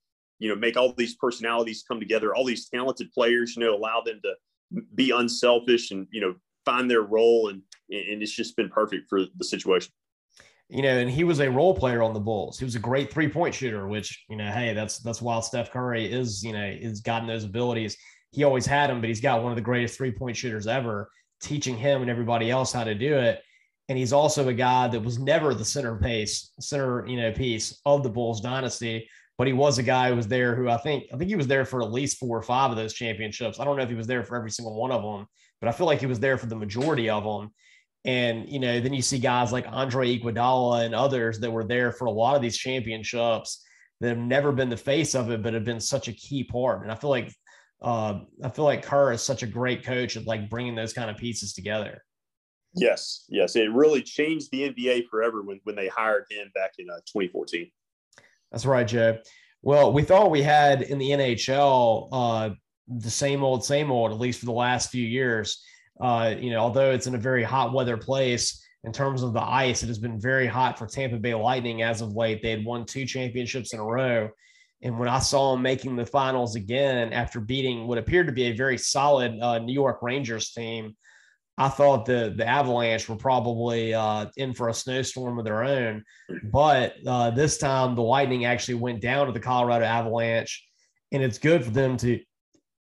you 0.41 0.49
know, 0.49 0.55
make 0.55 0.75
all 0.75 0.91
these 0.93 1.15
personalities 1.15 1.85
come 1.87 1.99
together, 1.99 2.33
all 2.33 2.43
these 2.43 2.67
talented 2.67 3.11
players, 3.13 3.55
you 3.55 3.63
know, 3.63 3.75
allow 3.75 4.01
them 4.01 4.19
to 4.23 4.81
be 4.95 5.11
unselfish 5.11 5.91
and, 5.91 6.07
you 6.11 6.19
know, 6.19 6.33
find 6.65 6.89
their 6.89 7.03
role. 7.03 7.49
And, 7.49 7.61
and 7.89 8.23
it's 8.23 8.31
just 8.31 8.55
been 8.55 8.67
perfect 8.67 9.07
for 9.07 9.21
the 9.37 9.43
situation. 9.43 9.91
You 10.67 10.81
know, 10.81 10.97
and 10.97 11.11
he 11.11 11.23
was 11.23 11.41
a 11.41 11.51
role 11.51 11.75
player 11.75 12.01
on 12.01 12.15
the 12.15 12.19
Bulls. 12.19 12.57
He 12.57 12.65
was 12.65 12.73
a 12.73 12.79
great 12.79 13.13
three 13.13 13.27
point 13.27 13.53
shooter, 13.53 13.87
which, 13.87 14.25
you 14.29 14.35
know, 14.35 14.49
hey, 14.49 14.73
that's, 14.73 14.97
that's 14.99 15.21
why 15.21 15.39
Steph 15.41 15.71
Curry 15.71 16.11
is, 16.11 16.43
you 16.43 16.53
know, 16.53 16.65
is 16.65 17.01
gotten 17.01 17.27
those 17.27 17.43
abilities. 17.43 17.95
He 18.31 18.43
always 18.43 18.65
had 18.65 18.89
them, 18.89 18.99
but 18.99 19.09
he's 19.09 19.21
got 19.21 19.43
one 19.43 19.51
of 19.51 19.57
the 19.57 19.61
greatest 19.61 19.95
three 19.95 20.11
point 20.11 20.35
shooters 20.35 20.65
ever, 20.65 21.11
teaching 21.39 21.77
him 21.77 22.01
and 22.01 22.09
everybody 22.09 22.49
else 22.49 22.73
how 22.73 22.83
to 22.83 22.95
do 22.95 23.15
it. 23.15 23.43
And 23.89 23.97
he's 23.97 24.13
also 24.13 24.47
a 24.47 24.53
guy 24.53 24.87
that 24.87 25.03
was 25.03 25.19
never 25.19 25.53
the 25.53 25.65
center 25.65 25.97
pace, 25.97 26.51
center, 26.59 27.05
you 27.05 27.17
know, 27.17 27.31
piece 27.31 27.79
of 27.85 28.01
the 28.01 28.09
Bulls 28.09 28.41
dynasty 28.41 29.07
but 29.37 29.47
he 29.47 29.53
was 29.53 29.77
a 29.77 29.83
guy 29.83 30.09
who 30.09 30.15
was 30.15 30.27
there 30.27 30.55
who 30.55 30.69
I 30.69 30.77
think 30.77 31.05
I 31.13 31.17
think 31.17 31.29
he 31.29 31.35
was 31.35 31.47
there 31.47 31.65
for 31.65 31.81
at 31.81 31.91
least 31.91 32.17
four 32.17 32.37
or 32.37 32.43
five 32.43 32.71
of 32.71 32.77
those 32.77 32.93
championships. 32.93 33.59
I 33.59 33.65
don't 33.65 33.77
know 33.77 33.83
if 33.83 33.89
he 33.89 33.95
was 33.95 34.07
there 34.07 34.23
for 34.23 34.35
every 34.35 34.51
single 34.51 34.75
one 34.75 34.91
of 34.91 35.01
them, 35.01 35.27
but 35.59 35.69
I 35.69 35.71
feel 35.71 35.87
like 35.87 35.99
he 35.99 36.05
was 36.05 36.19
there 36.19 36.37
for 36.37 36.47
the 36.47 36.55
majority 36.55 37.09
of 37.09 37.23
them. 37.23 37.51
And 38.05 38.49
you 38.49 38.59
know, 38.59 38.79
then 38.79 38.93
you 38.93 39.01
see 39.01 39.19
guys 39.19 39.51
like 39.51 39.65
Andre 39.67 40.17
Iguodala 40.17 40.85
and 40.85 40.95
others 40.95 41.39
that 41.39 41.51
were 41.51 41.63
there 41.63 41.91
for 41.91 42.05
a 42.05 42.11
lot 42.11 42.35
of 42.35 42.41
these 42.41 42.57
championships 42.57 43.63
that 43.99 44.09
have 44.09 44.17
never 44.17 44.51
been 44.51 44.69
the 44.69 44.77
face 44.77 45.13
of 45.15 45.29
it, 45.29 45.43
but 45.43 45.53
have 45.53 45.63
been 45.63 45.79
such 45.79 46.07
a 46.07 46.13
key 46.13 46.43
part. 46.43 46.81
And 46.81 46.91
I 46.91 46.95
feel 46.95 47.11
like 47.11 47.33
uh, 47.81 48.19
I 48.43 48.49
feel 48.49 48.65
like 48.65 48.83
Kerr 48.83 49.11
is 49.11 49.21
such 49.21 49.43
a 49.43 49.47
great 49.47 49.83
coach 49.83 50.17
at 50.17 50.25
like 50.25 50.49
bringing 50.49 50.75
those 50.75 50.93
kind 50.93 51.09
of 51.09 51.17
pieces 51.17 51.53
together. 51.53 52.03
Yes, 52.73 53.25
yes, 53.27 53.55
it 53.55 53.71
really 53.71 54.01
changed 54.01 54.49
the 54.51 54.69
NBA 54.69 55.07
forever 55.09 55.41
when 55.41 55.59
when 55.63 55.75
they 55.75 55.87
hired 55.87 56.25
him 56.29 56.51
back 56.53 56.73
in 56.79 56.89
uh, 56.89 56.97
2014. 57.07 57.69
That's 58.51 58.65
right, 58.65 58.87
Joe. 58.87 59.17
Well, 59.61 59.93
we 59.93 60.03
thought 60.03 60.31
we 60.31 60.41
had 60.41 60.81
in 60.81 60.97
the 60.97 61.11
NHL 61.11 62.09
uh, 62.11 62.49
the 62.87 63.11
same 63.11 63.43
old, 63.43 63.63
same 63.63 63.91
old, 63.91 64.11
at 64.11 64.19
least 64.19 64.39
for 64.39 64.45
the 64.45 64.51
last 64.51 64.89
few 64.89 65.05
years. 65.05 65.63
Uh, 65.99 66.33
you 66.37 66.49
know, 66.49 66.57
although 66.57 66.91
it's 66.91 67.07
in 67.07 67.15
a 67.15 67.19
very 67.19 67.43
hot 67.43 67.73
weather 67.73 67.97
place 67.97 68.65
in 68.83 68.91
terms 68.91 69.21
of 69.21 69.33
the 69.33 69.41
ice, 69.41 69.83
it 69.83 69.87
has 69.87 69.99
been 69.99 70.19
very 70.19 70.47
hot 70.47 70.79
for 70.79 70.87
Tampa 70.87 71.17
Bay 71.17 71.35
Lightning 71.35 71.83
as 71.83 72.01
of 72.01 72.15
late. 72.15 72.41
They 72.41 72.51
had 72.51 72.65
won 72.65 72.85
two 72.85 73.05
championships 73.05 73.73
in 73.73 73.79
a 73.79 73.85
row. 73.85 74.29
And 74.81 74.97
when 74.97 75.07
I 75.07 75.19
saw 75.19 75.51
them 75.51 75.61
making 75.61 75.95
the 75.95 76.05
finals 76.05 76.55
again 76.55 77.13
after 77.13 77.39
beating 77.39 77.87
what 77.87 77.99
appeared 77.99 78.25
to 78.27 78.33
be 78.33 78.45
a 78.45 78.55
very 78.55 78.79
solid 78.79 79.39
uh, 79.39 79.59
New 79.59 79.73
York 79.73 79.99
Rangers 80.01 80.49
team, 80.49 80.95
I 81.57 81.69
thought 81.69 82.05
the 82.05 82.33
the 82.35 82.47
Avalanche 82.47 83.07
were 83.07 83.15
probably 83.15 83.93
uh, 83.93 84.27
in 84.37 84.53
for 84.53 84.69
a 84.69 84.73
snowstorm 84.73 85.37
of 85.37 85.45
their 85.45 85.63
own. 85.63 86.03
But 86.51 86.95
uh, 87.05 87.31
this 87.31 87.57
time, 87.57 87.95
the 87.95 88.01
Lightning 88.01 88.45
actually 88.45 88.75
went 88.75 89.01
down 89.01 89.27
to 89.27 89.33
the 89.33 89.39
Colorado 89.39 89.85
Avalanche, 89.85 90.67
and 91.11 91.21
it's 91.23 91.37
good 91.37 91.63
for 91.63 91.71
them 91.71 91.97
to. 91.97 92.19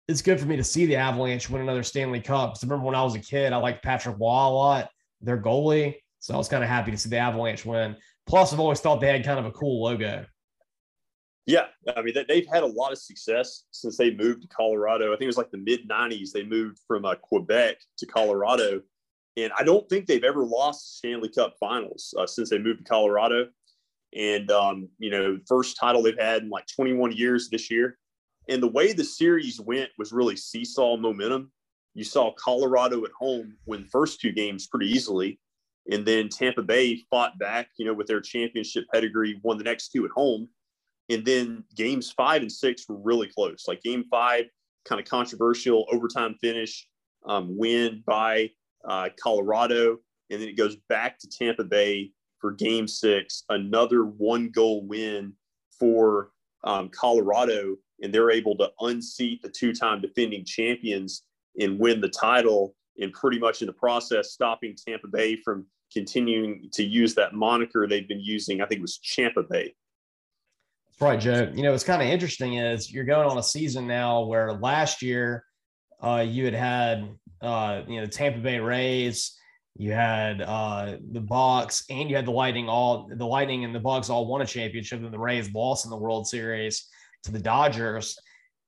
It's 0.09 0.23
good 0.23 0.41
for 0.41 0.47
me 0.47 0.57
to 0.57 0.65
see 0.65 0.87
the 0.87 0.97
Avalanche 0.97 1.49
win 1.49 1.63
another 1.63 1.85
Stanley 1.85 2.21
Cup. 2.21 2.51
Because 2.51 2.65
remember 2.65 2.87
when 2.87 2.97
I 2.97 3.05
was 3.05 3.15
a 3.15 3.21
kid, 3.21 3.53
I 3.53 3.59
liked 3.59 3.85
Patrick 3.85 4.17
Roy 4.19 4.27
a 4.27 4.51
lot, 4.51 4.91
their 5.21 5.41
goalie. 5.41 5.97
So 6.19 6.35
I 6.35 6.37
was 6.37 6.49
kind 6.49 6.65
of 6.65 6.69
happy 6.69 6.91
to 6.91 6.99
see 6.99 7.09
the 7.09 7.19
Avalanche 7.19 7.65
win. 7.65 7.97
Plus, 8.27 8.53
I've 8.53 8.61
always 8.61 8.81
thought 8.81 9.01
they 9.01 9.07
had 9.07 9.25
kind 9.25 9.39
of 9.39 9.47
a 9.47 9.53
cool 9.53 9.85
logo. 9.85 10.27
Yeah, 11.51 11.67
I 11.97 12.01
mean 12.03 12.15
they've 12.29 12.47
had 12.47 12.63
a 12.63 12.67
lot 12.67 12.93
of 12.93 12.99
success 12.99 13.65
since 13.73 13.97
they 13.97 14.15
moved 14.15 14.43
to 14.43 14.49
Colorado. 14.49 15.07
I 15.07 15.15
think 15.15 15.23
it 15.23 15.27
was 15.27 15.37
like 15.37 15.51
the 15.51 15.59
mid 15.59 15.89
'90s. 15.89 16.31
They 16.31 16.45
moved 16.45 16.79
from 16.87 17.05
uh, 17.05 17.17
Quebec 17.17 17.79
to 17.99 18.07
Colorado, 18.07 18.83
and 19.37 19.51
I 19.59 19.65
don't 19.65 19.89
think 19.89 20.07
they've 20.07 20.23
ever 20.23 20.45
lost 20.45 20.99
Stanley 20.99 21.29
Cup 21.29 21.57
Finals 21.59 22.15
uh, 22.17 22.29
since 22.29 22.51
they 22.51 22.59
moved 22.59 22.79
to 22.79 22.85
Colorado. 22.85 23.49
And 24.17 24.49
um, 24.53 24.91
you 25.01 25.11
know, 25.11 25.41
first 25.49 25.77
title 25.77 26.05
they've 26.05 26.17
had 26.17 26.45
in 26.45 26.51
like 26.51 26.69
21 26.69 27.11
years 27.17 27.49
this 27.51 27.69
year. 27.69 27.99
And 28.49 28.63
the 28.63 28.69
way 28.69 28.93
the 28.93 29.03
series 29.03 29.61
went 29.61 29.91
was 29.99 30.13
really 30.13 30.37
seesaw 30.37 30.97
momentum. 30.99 31.51
You 31.95 32.05
saw 32.05 32.33
Colorado 32.35 33.05
at 33.05 33.11
home 33.19 33.57
win 33.67 33.87
first 33.91 34.21
two 34.21 34.31
games 34.31 34.69
pretty 34.69 34.87
easily, 34.87 35.41
and 35.91 36.07
then 36.07 36.29
Tampa 36.29 36.63
Bay 36.63 37.03
fought 37.11 37.41
back. 37.41 37.71
You 37.77 37.87
know, 37.87 37.95
with 37.95 38.07
their 38.07 38.21
championship 38.21 38.85
pedigree, 38.95 39.41
won 39.43 39.59
the 39.59 39.65
next 39.65 39.89
two 39.89 40.05
at 40.05 40.13
home 40.13 40.49
and 41.11 41.25
then 41.25 41.65
games 41.75 42.13
five 42.13 42.41
and 42.41 42.51
six 42.51 42.89
were 42.89 42.97
really 42.97 43.27
close. 43.27 43.65
Like 43.67 43.83
game 43.83 44.05
five, 44.09 44.45
kind 44.85 45.01
of 45.01 45.07
controversial 45.07 45.85
overtime 45.93 46.37
finish, 46.41 46.87
um, 47.27 47.59
win 47.59 48.03
by 48.07 48.51
uh, 48.89 49.09
Colorado. 49.21 49.99
And 50.31 50.41
then 50.41 50.49
it 50.49 50.57
goes 50.57 50.77
back 50.89 51.19
to 51.19 51.29
Tampa 51.29 51.65
Bay 51.65 52.13
for 52.39 52.53
game 52.53 52.87
six, 52.87 53.43
another 53.49 54.05
one 54.05 54.51
goal 54.51 54.87
win 54.87 55.35
for 55.79 56.31
um, 56.63 56.89
Colorado. 56.91 57.77
And 58.03 58.15
they're 58.15 58.31
able 58.31 58.57
to 58.59 58.71
unseat 58.81 59.43
the 59.43 59.51
two 59.51 59.75
time 59.75 60.01
defending 60.01 60.45
champions 60.45 61.25
and 61.59 61.79
win 61.79 62.01
the 62.01 62.09
title. 62.09 62.75
And 63.01 63.13
pretty 63.13 63.41
much 63.41 63.63
in 63.63 63.67
the 63.67 63.73
process, 63.73 64.33
stopping 64.33 64.77
Tampa 64.77 65.09
Bay 65.09 65.35
from 65.35 65.67
continuing 65.93 66.69
to 66.73 66.85
use 66.85 67.17
that 67.17 67.35
moniker 67.35 67.89
they've 67.89 68.07
been 68.07 68.21
using. 68.21 68.61
I 68.61 68.67
think 68.67 68.79
it 68.79 68.83
was 68.83 68.99
Champa 68.99 69.43
Bay 69.43 69.75
Right, 71.01 71.19
Joe. 71.19 71.51
You 71.55 71.63
know, 71.63 71.71
what's 71.71 71.85
kind 71.85 72.03
of 72.03 72.09
interesting 72.09 72.55
is 72.55 72.93
you're 72.93 73.05
going 73.05 73.27
on 73.27 73.39
a 73.39 73.43
season 73.43 73.87
now 73.87 74.25
where 74.25 74.53
last 74.53 75.01
year 75.01 75.45
uh, 76.03 76.25
you 76.27 76.45
had 76.45 76.53
had, 76.53 77.17
uh, 77.41 77.83
you 77.89 77.97
know, 77.97 78.05
the 78.05 78.13
Tampa 78.13 78.41
Bay 78.41 78.61
Rays, 78.61 79.39
you 79.77 79.93
had 79.93 80.43
uh, 80.43 80.97
the 81.13 81.21
Bucs, 81.21 81.85
and 81.89 82.11
you 82.11 82.17
had 82.17 82.27
the 82.27 82.33
Lightning. 82.33 82.69
All 82.69 83.11
the 83.11 83.27
Lightning 83.27 83.65
and 83.65 83.75
the 83.75 83.81
Bucs 83.81 84.11
all 84.11 84.27
won 84.27 84.43
a 84.43 84.47
championship, 84.47 85.03
and 85.03 85.13
the 85.13 85.19
Rays 85.19 85.51
lost 85.55 85.87
in 85.87 85.91
the 85.91 85.97
World 85.97 86.29
Series 86.29 86.87
to 87.23 87.33
the 87.33 87.39
Dodgers. 87.39 88.19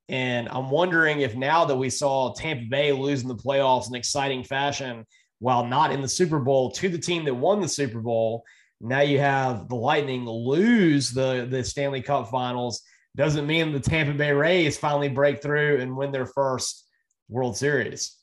And 0.08 0.48
I'm 0.50 0.70
wondering 0.70 1.20
if 1.20 1.34
now 1.36 1.66
that 1.66 1.76
we 1.76 1.90
saw 1.90 2.32
Tampa 2.32 2.64
Bay 2.70 2.92
losing 2.92 3.28
the 3.28 3.36
playoffs 3.36 3.88
in 3.88 3.94
exciting 3.94 4.42
fashion 4.42 5.04
while 5.40 5.66
not 5.66 5.92
in 5.92 6.00
the 6.00 6.08
Super 6.08 6.38
Bowl 6.38 6.70
to 6.70 6.88
the 6.88 6.98
team 6.98 7.26
that 7.26 7.34
won 7.34 7.60
the 7.60 7.68
Super 7.68 8.00
Bowl, 8.00 8.42
now 8.82 9.00
you 9.00 9.20
have 9.20 9.68
the 9.68 9.76
Lightning 9.76 10.26
lose 10.26 11.12
the, 11.12 11.46
the 11.48 11.62
Stanley 11.62 12.02
Cup 12.02 12.28
finals. 12.28 12.82
Doesn't 13.16 13.46
mean 13.46 13.72
the 13.72 13.80
Tampa 13.80 14.12
Bay 14.12 14.32
Rays 14.32 14.76
finally 14.76 15.08
break 15.08 15.40
through 15.40 15.80
and 15.80 15.96
win 15.96 16.10
their 16.10 16.26
first 16.26 16.86
World 17.28 17.56
Series. 17.56 18.18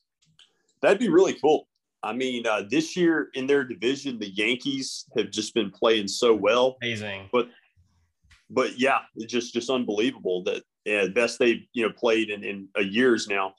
That'd 0.82 1.00
be 1.00 1.10
really 1.10 1.34
cool. 1.34 1.67
I 2.04 2.13
mean, 2.13 2.45
uh, 2.45 2.63
this 2.69 2.95
year 2.95 3.30
in 3.34 3.48
their 3.48 3.63
division, 3.63 4.19
the 4.19 4.30
Yankees 4.30 5.06
have 5.17 5.32
just 5.32 5.54
been 5.54 5.72
playing 5.72 6.08
so 6.08 6.34
well. 6.34 6.78
Amazing. 6.82 7.30
But 7.32 7.50
but 8.50 8.80
yeah, 8.80 9.00
it's 9.15 9.32
just 9.32 9.54
just 9.54 9.69
unbelievable 9.69 10.43
that 10.43 10.63
yeah, 10.86 11.08
best 11.08 11.39
they've 11.39 11.62
you 11.74 11.86
know 11.86 11.93
played 11.93 12.30
in, 12.30 12.43
in 12.43 12.67
years 12.80 13.28
now. 13.28 13.54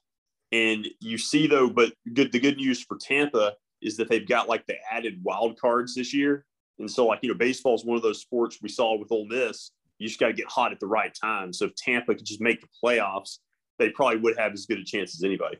And 0.52 0.88
you 1.00 1.16
see 1.16 1.46
though, 1.46 1.70
but 1.70 1.92
good 2.12 2.32
the 2.32 2.40
good 2.40 2.56
news 2.56 2.82
for 2.82 2.96
Tampa 2.98 3.54
is 3.82 3.96
that 3.96 4.08
they've 4.08 4.26
got 4.26 4.48
like 4.48 4.66
the 4.66 4.76
added 4.90 5.20
wild 5.22 5.58
cards 5.60 5.94
this 5.94 6.12
year. 6.12 6.44
And 6.80 6.90
so, 6.90 7.06
like, 7.06 7.20
you 7.22 7.28
know, 7.28 7.34
baseball 7.36 7.74
is 7.74 7.84
one 7.84 7.96
of 7.96 8.02
those 8.02 8.20
sports 8.20 8.58
we 8.62 8.68
saw 8.68 8.98
with 8.98 9.12
Ole 9.12 9.26
Miss. 9.26 9.70
You 9.98 10.08
just 10.08 10.18
got 10.18 10.28
to 10.28 10.32
get 10.32 10.48
hot 10.48 10.72
at 10.72 10.80
the 10.80 10.86
right 10.86 11.14
time. 11.14 11.52
So 11.52 11.66
if 11.66 11.74
Tampa 11.76 12.14
could 12.14 12.24
just 12.24 12.40
make 12.40 12.60
the 12.60 12.68
playoffs, 12.82 13.38
they 13.78 13.90
probably 13.90 14.18
would 14.18 14.38
have 14.38 14.52
as 14.52 14.66
good 14.66 14.78
a 14.78 14.84
chance 14.84 15.14
as 15.14 15.22
anybody. 15.22 15.58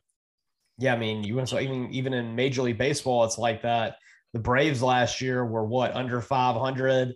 Yeah, 0.79 0.95
I 0.95 0.99
mean, 0.99 1.23
you 1.23 1.45
so 1.45 1.61
even 1.61 1.91
even 1.93 2.15
in 2.15 2.35
Major 2.35 2.63
League 2.63 2.79
Baseball, 2.79 3.25
it's 3.25 3.39
like 3.39 3.63
that. 3.63 3.97
The 4.33 4.39
Braves 4.39 4.83
last 4.83 5.21
year 5.21 5.45
were 5.45 5.65
what 5.65 5.95
under 5.95 6.21
500 6.21 7.15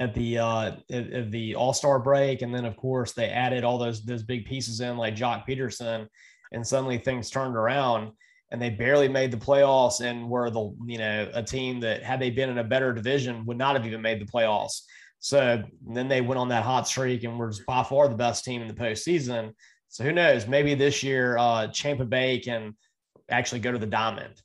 at 0.00 0.14
the 0.14 0.38
uh 0.38 0.72
at 0.90 1.30
the 1.30 1.54
All 1.54 1.72
Star 1.72 2.00
break, 2.00 2.42
and 2.42 2.52
then 2.52 2.64
of 2.64 2.76
course 2.76 3.12
they 3.12 3.28
added 3.28 3.62
all 3.62 3.78
those 3.78 4.04
those 4.04 4.24
big 4.24 4.46
pieces 4.46 4.80
in 4.80 4.96
like 4.96 5.14
Joc 5.14 5.46
Pederson, 5.46 6.08
and 6.52 6.66
suddenly 6.66 6.98
things 6.98 7.30
turned 7.30 7.54
around 7.54 8.12
and 8.54 8.62
they 8.62 8.70
barely 8.70 9.08
made 9.08 9.32
the 9.32 9.36
playoffs 9.36 10.00
and 10.00 10.30
were 10.30 10.48
the 10.48 10.72
you 10.86 10.96
know 10.96 11.28
a 11.34 11.42
team 11.42 11.80
that 11.80 12.04
had 12.04 12.20
they 12.20 12.30
been 12.30 12.48
in 12.48 12.58
a 12.58 12.64
better 12.64 12.92
division 12.92 13.44
would 13.46 13.58
not 13.58 13.74
have 13.74 13.84
even 13.84 14.00
made 14.00 14.20
the 14.20 14.30
playoffs. 14.30 14.82
So 15.18 15.64
then 15.84 16.06
they 16.06 16.20
went 16.20 16.38
on 16.38 16.50
that 16.50 16.62
hot 16.62 16.86
streak 16.86 17.24
and 17.24 17.36
were 17.36 17.52
by 17.66 17.82
far 17.82 18.06
the 18.06 18.14
best 18.14 18.44
team 18.44 18.62
in 18.62 18.68
the 18.68 18.74
postseason. 18.74 19.54
So 19.88 20.04
who 20.04 20.12
knows? 20.12 20.46
Maybe 20.46 20.76
this 20.76 21.02
year 21.02 21.36
uh, 21.36 21.66
Champa 21.66 22.04
Bay 22.04 22.38
can 22.38 22.76
actually 23.28 23.58
go 23.58 23.72
to 23.72 23.78
the 23.78 23.86
diamond. 23.86 24.40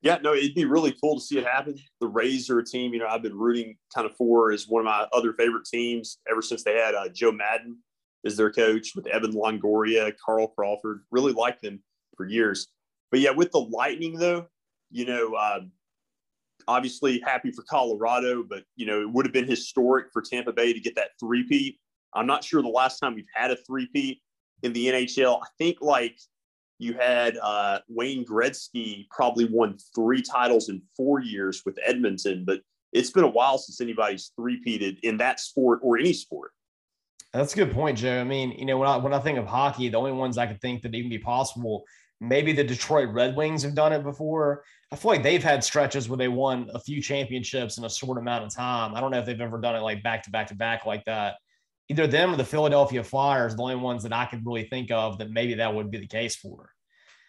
Yeah, 0.00 0.16
no, 0.22 0.32
it'd 0.32 0.54
be 0.54 0.64
really 0.64 0.96
cool 1.02 1.16
to 1.16 1.20
see 1.20 1.36
it 1.36 1.44
happen. 1.44 1.74
The 2.00 2.08
Rays 2.08 2.48
are 2.48 2.60
a 2.60 2.64
team, 2.64 2.94
you 2.94 3.00
know, 3.00 3.06
I've 3.06 3.20
been 3.20 3.36
rooting 3.36 3.76
kind 3.94 4.06
of 4.06 4.16
for 4.16 4.50
as 4.50 4.66
one 4.66 4.80
of 4.80 4.86
my 4.86 5.06
other 5.12 5.34
favorite 5.34 5.66
teams 5.66 6.20
ever 6.30 6.40
since 6.40 6.64
they 6.64 6.76
had 6.76 6.94
uh, 6.94 7.10
Joe 7.10 7.32
Maddon 7.32 7.76
as 8.24 8.38
their 8.38 8.50
coach 8.50 8.92
with 8.96 9.06
Evan 9.08 9.32
Longoria, 9.32 10.10
Carl 10.24 10.48
Crawford. 10.48 11.02
Really 11.10 11.34
liked 11.34 11.60
them 11.60 11.82
for 12.16 12.26
years. 12.26 12.68
But 13.10 13.20
yeah, 13.20 13.30
with 13.30 13.50
the 13.50 13.60
Lightning 13.60 14.14
though, 14.14 14.46
you 14.90 15.04
know, 15.04 15.34
uh, 15.34 15.60
obviously 16.68 17.20
happy 17.20 17.50
for 17.50 17.62
Colorado, 17.62 18.42
but 18.42 18.64
you 18.76 18.86
know, 18.86 19.00
it 19.00 19.10
would 19.10 19.26
have 19.26 19.32
been 19.32 19.46
historic 19.46 20.06
for 20.12 20.22
Tampa 20.22 20.52
Bay 20.52 20.72
to 20.72 20.80
get 20.80 20.94
that 20.96 21.10
three-peat. 21.18 21.78
I'm 22.14 22.26
not 22.26 22.44
sure 22.44 22.62
the 22.62 22.68
last 22.68 22.98
time 22.98 23.14
we've 23.14 23.24
had 23.34 23.50
a 23.50 23.56
three-peat 23.56 24.20
in 24.62 24.72
the 24.72 24.86
NHL. 24.86 25.40
I 25.42 25.46
think 25.58 25.78
like 25.80 26.18
you 26.78 26.94
had 26.94 27.36
uh, 27.42 27.80
Wayne 27.88 28.24
Gretzky 28.24 29.06
probably 29.10 29.44
won 29.44 29.76
three 29.94 30.22
titles 30.22 30.68
in 30.68 30.82
four 30.96 31.20
years 31.20 31.62
with 31.64 31.78
Edmonton, 31.84 32.44
but 32.44 32.60
it's 32.92 33.10
been 33.10 33.24
a 33.24 33.28
while 33.28 33.58
since 33.58 33.80
anybody's 33.80 34.32
three-peated 34.36 34.98
in 35.02 35.16
that 35.18 35.40
sport 35.40 35.80
or 35.82 35.98
any 35.98 36.12
sport. 36.12 36.52
That's 37.32 37.52
a 37.52 37.56
good 37.56 37.72
point, 37.72 37.98
Joe. 37.98 38.20
I 38.20 38.24
mean, 38.24 38.52
you 38.52 38.64
know, 38.64 38.76
when 38.76 38.88
I 38.88 38.96
when 38.96 39.14
I 39.14 39.20
think 39.20 39.38
of 39.38 39.46
hockey, 39.46 39.88
the 39.88 39.98
only 39.98 40.10
ones 40.10 40.36
I 40.36 40.46
could 40.46 40.60
think 40.60 40.82
that 40.82 40.94
even 40.94 41.10
be 41.10 41.18
possible 41.18 41.84
Maybe 42.20 42.52
the 42.52 42.64
Detroit 42.64 43.08
Red 43.10 43.34
Wings 43.34 43.62
have 43.62 43.74
done 43.74 43.92
it 43.92 44.02
before. 44.02 44.62
I 44.92 44.96
feel 44.96 45.10
like 45.10 45.22
they've 45.22 45.42
had 45.42 45.64
stretches 45.64 46.08
where 46.08 46.18
they 46.18 46.28
won 46.28 46.68
a 46.74 46.78
few 46.78 47.00
championships 47.00 47.78
in 47.78 47.84
a 47.84 47.90
short 47.90 48.18
amount 48.18 48.44
of 48.44 48.54
time. 48.54 48.94
I 48.94 49.00
don't 49.00 49.10
know 49.10 49.18
if 49.18 49.26
they've 49.26 49.40
ever 49.40 49.58
done 49.58 49.74
it 49.74 49.80
like 49.80 50.02
back 50.02 50.22
to 50.24 50.30
back 50.30 50.48
to 50.48 50.54
back 50.54 50.84
like 50.84 51.04
that. 51.06 51.36
Either 51.88 52.06
them 52.06 52.32
or 52.32 52.36
the 52.36 52.44
Philadelphia 52.44 53.02
Flyers, 53.02 53.56
the 53.56 53.62
only 53.62 53.76
ones 53.76 54.02
that 54.02 54.12
I 54.12 54.26
could 54.26 54.44
really 54.44 54.64
think 54.64 54.90
of 54.90 55.18
that 55.18 55.30
maybe 55.30 55.54
that 55.54 55.74
would 55.74 55.90
be 55.90 55.98
the 55.98 56.06
case 56.06 56.36
for. 56.36 56.70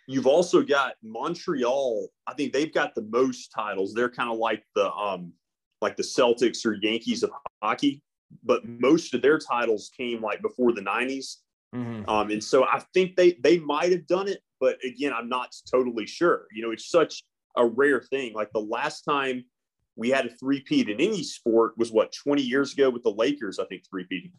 You've 0.07 0.27
also 0.27 0.61
got 0.61 0.95
Montreal. 1.01 2.07
I 2.27 2.33
think 2.33 2.51
they've 2.51 2.73
got 2.73 2.93
the 2.93 3.03
most 3.03 3.51
titles. 3.51 3.93
They're 3.93 4.09
kind 4.09 4.29
of 4.29 4.37
like 4.37 4.63
the 4.75 4.91
um 4.91 5.31
like 5.81 5.95
the 5.95 6.03
Celtics 6.03 6.65
or 6.65 6.73
Yankees 6.73 7.23
of 7.23 7.31
hockey, 7.63 8.03
but 8.43 8.67
most 8.67 9.13
of 9.13 9.21
their 9.21 9.39
titles 9.39 9.89
came 9.95 10.21
like 10.21 10.41
before 10.41 10.73
the 10.73 10.81
90s. 10.81 11.37
Mm-hmm. 11.75 12.07
Um, 12.09 12.29
and 12.29 12.43
so 12.43 12.65
I 12.65 12.83
think 12.93 13.15
they 13.15 13.37
they 13.41 13.59
might 13.59 13.91
have 13.91 14.05
done 14.07 14.27
it, 14.27 14.41
but 14.61 14.77
again, 14.85 15.11
I'm 15.11 15.27
not 15.27 15.53
totally 15.69 16.05
sure. 16.05 16.45
You 16.53 16.61
know, 16.63 16.71
it's 16.71 16.89
such 16.89 17.23
a 17.57 17.65
rare 17.65 17.99
thing. 17.99 18.33
Like 18.33 18.51
the 18.53 18.59
last 18.59 19.01
time 19.01 19.43
we 19.97 20.09
had 20.09 20.27
a 20.27 20.29
three-peat 20.29 20.87
in 20.87 21.01
any 21.01 21.23
sport 21.23 21.73
was 21.77 21.91
what 21.91 22.13
20 22.13 22.41
years 22.41 22.71
ago 22.71 22.89
with 22.89 23.03
the 23.03 23.11
Lakers, 23.11 23.59
I 23.59 23.65
think 23.65 23.83
three-peating. 23.89 24.31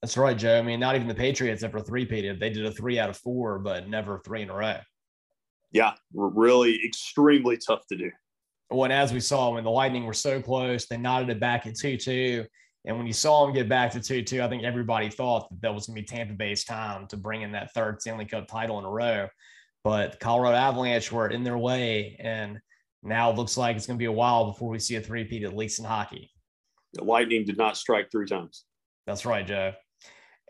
That's 0.00 0.16
right, 0.16 0.38
Joe. 0.38 0.58
I 0.58 0.62
mean, 0.62 0.80
not 0.80 0.94
even 0.94 1.08
the 1.08 1.14
Patriots 1.14 1.62
ever 1.62 1.80
three-peated. 1.80 2.38
They 2.38 2.50
did 2.50 2.64
a 2.64 2.70
three 2.70 2.98
out 2.98 3.10
of 3.10 3.16
four, 3.18 3.58
but 3.58 3.88
never 3.88 4.20
three 4.24 4.42
in 4.42 4.50
a 4.50 4.54
row. 4.54 4.78
Yeah, 5.72 5.94
really 6.14 6.80
extremely 6.86 7.58
tough 7.58 7.86
to 7.88 7.96
do. 7.96 8.10
When, 8.68 8.92
as 8.92 9.12
we 9.12 9.20
saw, 9.20 9.54
when 9.54 9.64
the 9.64 9.70
Lightning 9.70 10.06
were 10.06 10.14
so 10.14 10.40
close, 10.40 10.86
they 10.86 10.96
knotted 10.96 11.30
it 11.30 11.40
back 11.40 11.66
at 11.66 11.76
2 11.76 11.96
2. 11.96 12.44
And 12.86 12.96
when 12.96 13.06
you 13.06 13.12
saw 13.12 13.44
them 13.44 13.54
get 13.54 13.68
back 13.68 13.90
to 13.92 14.00
2 14.00 14.22
2, 14.22 14.42
I 14.42 14.48
think 14.48 14.62
everybody 14.62 15.10
thought 15.10 15.50
that 15.50 15.60
that 15.62 15.74
was 15.74 15.86
going 15.86 15.96
to 15.96 16.02
be 16.02 16.06
Tampa 16.06 16.34
Bay's 16.34 16.64
time 16.64 17.08
to 17.08 17.16
bring 17.16 17.42
in 17.42 17.52
that 17.52 17.74
third 17.74 18.00
Stanley 18.00 18.24
Cup 18.24 18.46
title 18.46 18.78
in 18.78 18.84
a 18.84 18.90
row. 18.90 19.28
But 19.82 20.12
the 20.12 20.18
Colorado 20.18 20.56
Avalanche 20.56 21.10
were 21.10 21.28
in 21.28 21.42
their 21.42 21.58
way. 21.58 22.16
And 22.20 22.60
now 23.02 23.30
it 23.30 23.36
looks 23.36 23.56
like 23.56 23.76
it's 23.76 23.86
going 23.86 23.98
to 23.98 24.02
be 24.02 24.06
a 24.06 24.12
while 24.12 24.46
before 24.46 24.70
we 24.70 24.78
see 24.78 24.96
a 24.96 25.00
three-peat, 25.00 25.42
at 25.42 25.56
least 25.56 25.80
in 25.80 25.84
hockey. 25.84 26.30
The 26.94 27.04
Lightning 27.04 27.44
did 27.44 27.58
not 27.58 27.76
strike 27.76 28.10
three 28.10 28.26
times. 28.26 28.64
That's 29.06 29.26
right, 29.26 29.46
Joe. 29.46 29.72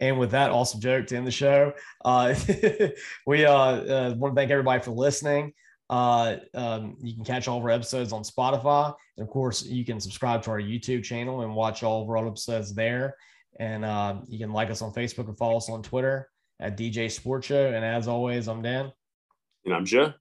And 0.01 0.19
with 0.19 0.33
that 0.33 0.51
awesome 0.51 0.81
joke 0.81 1.07
to 1.07 1.17
end 1.17 1.27
the 1.27 1.31
show, 1.31 1.73
uh, 2.05 2.35
we 3.27 3.47
uh, 3.47 3.53
uh, 3.53 4.15
want 4.17 4.35
to 4.35 4.39
thank 4.39 4.51
everybody 4.51 4.83
for 4.83 4.91
listening. 4.91 5.55
Uh, 5.89 6.37
um, 6.55 6.97
you 7.01 7.15
can 7.15 7.25
catch 7.25 7.49
all 7.49 7.59
of 7.59 7.65
our 7.65 7.71
episodes 7.71 8.13
on 8.13 8.23
Spotify. 8.23 8.95
And 9.17 9.27
of 9.27 9.33
course, 9.33 9.65
you 9.65 9.85
can 9.85 10.01
subscribe 10.01 10.43
to 10.43 10.51
our 10.51 10.61
YouTube 10.61 11.05
channel 11.05 11.43
and 11.43 11.55
watch 11.55 11.83
all 11.83 12.03
of 12.03 12.09
our 12.09 12.27
episodes 12.27 12.75
there. 12.75 13.17
And 13.59 13.85
uh, 13.85 14.21
you 14.29 14.39
can 14.39 14.53
like 14.53 14.71
us 14.71 14.83
on 14.83 14.93
Facebook 14.93 15.29
and 15.29 15.39
follow 15.39 15.57
us 15.57 15.71
on 15.71 15.83
Twitter 15.83 16.29
at 16.61 16.77
DJ 16.77 17.11
Sports 17.11 17.47
Show. 17.47 17.69
And 17.69 17.85
as 17.85 18.09
always, 18.09 18.49
I'm 18.49 18.63
Dan. 18.63 18.93
And 19.65 19.75
I'm 19.75 19.85
Joe. 19.85 20.13